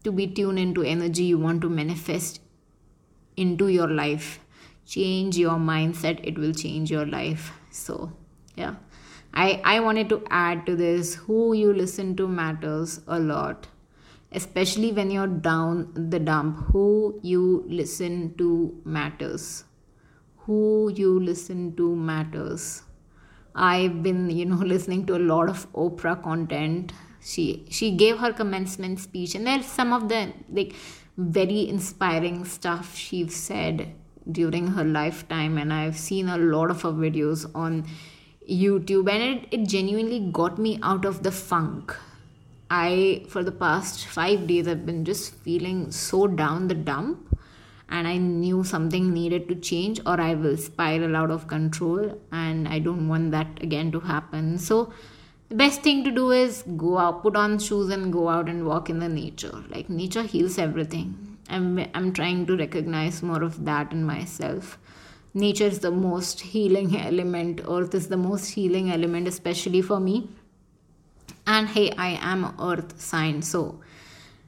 to 0.03 0.11
be 0.11 0.27
tuned 0.27 0.59
into 0.59 0.83
energy 0.83 1.23
you 1.23 1.38
want 1.38 1.62
to 1.62 1.71
manifest 1.71 2.40
into 3.37 3.68
your 3.68 3.88
life. 3.88 4.40
Change 4.87 5.37
your 5.38 5.59
mindset 5.59 6.20
it 6.23 6.38
will 6.38 6.53
change 6.53 6.90
your 6.90 7.07
life. 7.07 7.53
So 7.70 8.12
yeah. 8.57 8.75
I 9.33 9.61
i 9.64 9.81
wanted 9.81 10.09
to 10.11 10.23
add 10.31 10.64
to 10.66 10.77
this 10.77 11.14
who 11.27 11.55
you 11.55 11.73
listen 11.73 12.16
to 12.16 12.29
matters 12.29 13.01
a 13.07 13.18
lot. 13.18 13.68
Especially 14.33 14.92
when 14.92 15.11
you're 15.11 15.35
down 15.49 15.92
the 16.11 16.18
dump 16.18 16.59
who 16.73 17.20
you 17.23 17.64
listen 17.68 18.35
to 18.38 18.81
matters. 18.85 19.64
Who 20.47 20.92
you 20.94 21.18
listen 21.20 21.75
to 21.77 21.94
matters. 21.97 22.83
I've 23.55 24.03
been 24.03 24.31
you 24.31 24.44
know 24.47 24.57
listening 24.75 25.07
to 25.07 25.16
a 25.16 25.25
lot 25.33 25.49
of 25.49 25.73
oprah 25.73 26.23
content. 26.23 26.92
She 27.20 27.64
she 27.70 27.90
gave 27.92 28.18
her 28.18 28.33
commencement 28.33 29.01
speech 29.01 29.35
and 29.35 29.47
there's 29.47 29.66
some 29.66 29.92
of 29.92 30.09
the 30.09 30.33
like 30.51 30.75
very 31.16 31.68
inspiring 31.68 32.44
stuff 32.44 32.96
she 32.96 33.27
said 33.29 33.94
during 34.31 34.68
her 34.68 34.85
lifetime 34.85 35.59
and 35.59 35.72
i've 35.72 35.96
seen 35.96 36.29
a 36.29 36.38
lot 36.38 36.70
of 36.70 36.83
her 36.83 36.90
videos 36.90 37.48
on 37.55 37.87
youtube 38.48 39.09
and 39.11 39.22
it, 39.22 39.48
it 39.53 39.68
genuinely 39.68 40.20
got 40.33 40.59
me 40.59 40.79
out 40.83 41.05
of 41.05 41.22
the 41.22 41.31
funk. 41.31 41.94
I 42.70 43.24
for 43.29 43.44
the 43.44 43.53
past 43.53 44.07
five 44.07 44.46
days 44.46 44.66
i've 44.66 44.85
been 44.85 45.05
just 45.05 45.35
feeling 45.35 45.92
so 45.92 46.27
down 46.27 46.66
the 46.66 46.74
dump 46.74 47.38
and 47.88 48.09
i 48.09 48.16
knew 48.16 48.64
something 48.64 49.12
needed 49.12 49.46
to 49.48 49.55
change 49.55 50.00
or 50.07 50.20
i 50.20 50.35
will 50.35 50.57
spiral 50.57 51.14
out 51.14 51.31
of 51.31 51.46
control 51.46 52.18
and 52.33 52.66
i 52.66 52.79
don't 52.79 53.07
want 53.07 53.31
that 53.31 53.62
again 53.62 53.92
to 53.92 54.00
happen. 54.00 54.59
So 54.59 54.92
the 55.48 55.54
best 55.57 55.83
thing 55.83 56.04
to 56.04 56.11
do 56.11 56.30
is 56.30 56.62
go 56.76 56.98
out 56.98 57.22
put 57.22 57.37
on 57.37 57.59
shoes 57.59 57.90
and 57.90 58.12
go 58.12 58.28
out 58.28 58.48
and 58.48 58.66
walk 58.66 58.88
in 58.88 58.98
the 58.98 59.09
nature. 59.09 59.64
Like 59.68 59.90
nature 59.90 60.22
heals 60.22 60.59
everything. 60.59 61.38
I'm 61.48 61.78
i'm 61.94 62.12
trying 62.12 62.46
to 62.46 62.57
recognize 62.57 63.22
more 63.22 63.42
of 63.42 63.64
that 63.64 63.92
in 63.92 64.04
myself. 64.04 64.78
Nature 65.35 65.66
is 65.66 65.80
the 65.80 65.90
most 65.90 66.40
healing 66.40 66.96
element 66.96 67.61
earth 67.68 67.94
is 67.94 68.09
the 68.09 68.16
most 68.16 68.50
healing 68.50 68.90
element 68.90 69.28
especially 69.28 69.83
for 69.83 70.00
me. 70.00 70.28
And 71.46 71.68
hey 71.68 71.90
i 71.98 72.18
am 72.33 72.54
earth 72.61 72.98
sign 73.00 73.42
so 73.42 73.80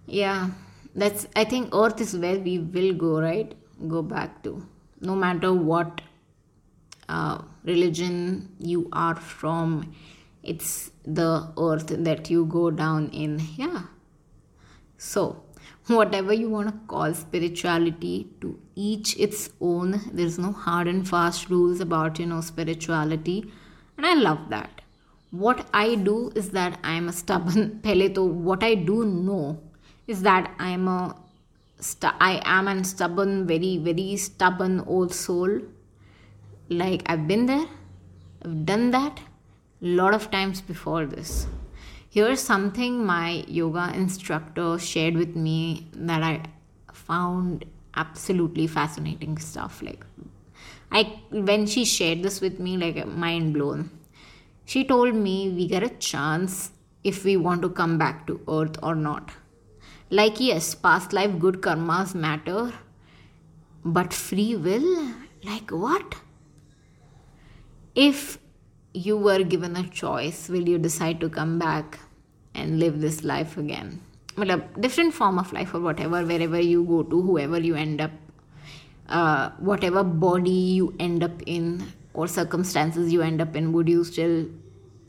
yeah. 0.06 0.50
That's 0.94 1.26
i 1.36 1.44
think 1.44 1.74
earth 1.74 2.00
is 2.00 2.16
where 2.16 2.38
we 2.38 2.58
will 2.58 2.94
go 2.94 3.20
right? 3.20 3.54
Go 3.86 4.02
back 4.02 4.42
to. 4.44 4.66
No 5.00 5.14
matter 5.14 5.52
what 5.52 6.00
uh, 7.08 7.42
religion 7.64 8.48
you 8.58 8.88
are 8.92 9.14
from 9.14 9.92
it's 10.46 10.90
the 11.04 11.52
earth 11.58 11.88
that 11.88 12.30
you 12.30 12.44
go 12.46 12.70
down 12.70 13.08
in. 13.10 13.40
Yeah. 13.56 13.82
So 14.96 15.42
whatever 15.86 16.32
you 16.32 16.48
want 16.48 16.68
to 16.68 16.74
call 16.88 17.14
spirituality 17.14 18.28
to 18.40 18.58
each 18.74 19.16
its 19.18 19.50
own 19.60 20.00
there's 20.12 20.38
no 20.38 20.50
hard 20.50 20.88
and 20.88 21.08
fast 21.08 21.48
rules 21.48 21.80
about 21.80 22.18
you 22.18 22.26
know 22.26 22.40
spirituality. 22.40 23.52
And 23.96 24.06
i 24.06 24.14
love 24.14 24.48
that. 24.50 24.82
What 25.30 25.68
i 25.72 25.94
do 25.94 26.32
is 26.34 26.50
that 26.50 26.78
i'm 26.82 27.08
a 27.08 27.12
stubborn. 27.12 27.80
Pehle 27.84 28.14
to 28.14 28.24
what 28.24 28.64
i 28.64 28.74
do 28.74 29.04
know 29.04 29.60
is 30.06 30.22
that 30.22 30.52
i'm 30.58 30.88
a 30.88 31.14
i 32.02 32.40
am 32.44 32.68
a 32.68 32.82
stubborn 32.84 33.46
very 33.46 33.78
very 33.78 34.16
stubborn 34.16 34.80
old 34.86 35.14
soul. 35.14 35.60
Like 36.68 37.02
i've 37.06 37.28
been 37.28 37.46
there. 37.46 37.66
I've 38.44 38.66
done 38.66 38.90
that 38.90 39.20
lot 39.80 40.14
of 40.14 40.30
times 40.30 40.60
before 40.60 41.06
this. 41.06 41.46
Here's 42.08 42.40
something 42.40 43.04
my 43.04 43.44
yoga 43.46 43.92
instructor 43.94 44.78
shared 44.78 45.14
with 45.14 45.36
me 45.36 45.88
that 45.92 46.22
I 46.22 46.42
found 46.92 47.64
absolutely 47.94 48.66
fascinating 48.66 49.38
stuff. 49.38 49.82
Like, 49.82 50.04
I 50.90 51.20
when 51.30 51.66
she 51.66 51.84
shared 51.84 52.22
this 52.22 52.40
with 52.40 52.58
me, 52.58 52.76
like 52.76 53.06
mind 53.06 53.54
blown. 53.54 53.90
She 54.64 54.84
told 54.84 55.14
me 55.14 55.50
we 55.50 55.68
get 55.68 55.82
a 55.82 55.90
chance 55.90 56.72
if 57.04 57.24
we 57.24 57.36
want 57.36 57.62
to 57.62 57.68
come 57.68 57.98
back 57.98 58.26
to 58.26 58.40
earth 58.48 58.78
or 58.82 58.94
not. 58.94 59.30
Like, 60.10 60.40
yes, 60.40 60.74
past 60.74 61.12
life 61.12 61.38
good 61.38 61.60
karmas 61.60 62.14
matter, 62.14 62.72
but 63.84 64.12
free 64.12 64.56
will? 64.56 65.12
Like, 65.44 65.70
what? 65.70 66.16
If 67.94 68.38
you 68.96 69.16
were 69.16 69.42
given 69.42 69.76
a 69.76 69.86
choice, 69.88 70.48
will 70.48 70.66
you 70.66 70.78
decide 70.78 71.20
to 71.20 71.28
come 71.28 71.58
back 71.58 71.98
and 72.54 72.78
live 72.80 73.00
this 73.00 73.22
life 73.22 73.58
again? 73.58 74.00
Well, 74.38 74.50
a 74.50 74.58
different 74.80 75.12
form 75.12 75.38
of 75.38 75.52
life 75.52 75.74
or 75.74 75.80
whatever, 75.80 76.24
wherever 76.24 76.58
you 76.58 76.84
go 76.84 77.02
to, 77.02 77.22
whoever 77.22 77.60
you 77.60 77.74
end 77.74 78.00
up, 78.00 78.10
uh, 79.08 79.50
whatever 79.58 80.02
body 80.02 80.50
you 80.50 80.94
end 80.98 81.22
up 81.22 81.42
in 81.44 81.92
or 82.14 82.26
circumstances 82.26 83.12
you 83.12 83.20
end 83.20 83.42
up 83.42 83.54
in, 83.54 83.72
would 83.72 83.88
you 83.88 84.02
still 84.02 84.46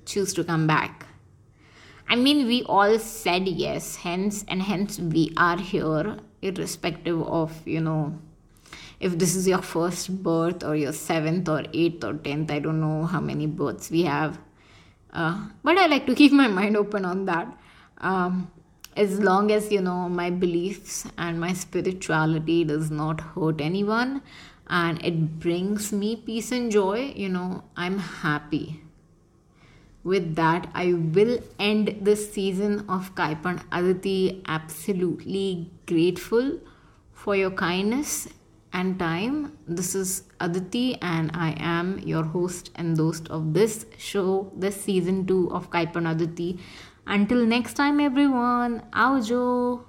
choose 0.05 0.33
to 0.33 0.43
come 0.43 0.67
back? 0.67 1.05
I 2.09 2.15
mean, 2.15 2.45
we 2.45 2.63
all 2.63 2.99
said 2.99 3.47
yes, 3.47 3.95
hence, 3.95 4.43
and 4.49 4.61
hence 4.61 4.99
we 4.99 5.33
are 5.37 5.57
here, 5.57 6.17
irrespective 6.41 7.21
of, 7.21 7.65
you 7.65 7.81
know, 7.81 8.17
if 8.99 9.17
this 9.17 9.35
is 9.35 9.47
your 9.47 9.61
first 9.61 10.23
birth 10.23 10.63
or 10.63 10.75
your 10.75 10.93
seventh 10.93 11.47
or 11.47 11.63
eighth 11.73 12.03
or 12.03 12.13
tenth 12.13 12.51
i 12.51 12.59
don't 12.59 12.79
know 12.81 13.05
how 13.05 13.19
many 13.19 13.45
births 13.45 13.91
we 13.91 14.03
have. 14.03 14.39
Uh, 15.13 15.47
but 15.63 15.77
i 15.77 15.85
like 15.87 16.05
to 16.05 16.15
keep 16.15 16.31
my 16.31 16.47
mind 16.47 16.75
open 16.75 17.05
on 17.05 17.25
that. 17.25 17.57
Um, 17.99 18.51
as 18.95 19.19
long 19.19 19.51
as 19.51 19.71
you 19.71 19.81
know 19.81 20.09
my 20.09 20.29
beliefs 20.29 21.05
and 21.17 21.39
my 21.39 21.53
spirituality 21.53 22.63
does 22.63 22.89
not 22.89 23.21
hurt 23.21 23.61
anyone 23.61 24.21
and 24.67 25.03
it 25.05 25.39
brings 25.39 25.93
me 25.93 26.15
peace 26.15 26.51
and 26.51 26.71
joy 26.71 27.13
you 27.15 27.29
know 27.29 27.63
i'm 27.75 27.99
happy. 27.99 28.81
With 30.03 30.35
that 30.35 30.69
i 30.73 30.93
will 30.93 31.39
end 31.59 31.97
this 32.01 32.31
season 32.33 32.85
of 32.89 33.13
kaipan 33.15 33.61
aditi 33.71 34.41
absolutely 34.47 35.71
grateful 35.85 36.59
for 37.13 37.35
your 37.35 37.51
kindness 37.51 38.27
and 38.77 38.99
time. 38.99 39.57
This 39.67 39.95
is 39.95 40.23
Aditi, 40.39 41.01
and 41.01 41.31
I 41.33 41.55
am 41.57 41.97
your 41.97 42.23
host 42.23 42.69
and 42.75 42.95
host 42.95 43.27
of 43.29 43.53
this 43.55 43.87
show, 43.97 44.51
this 44.55 44.79
season 44.79 45.25
two 45.25 45.49
of 45.51 45.71
Kaipan 45.71 46.09
Aditi. 46.11 46.59
Until 47.07 47.43
next 47.45 47.73
time, 47.73 47.99
everyone, 47.99 48.83
Aujo. 48.93 49.87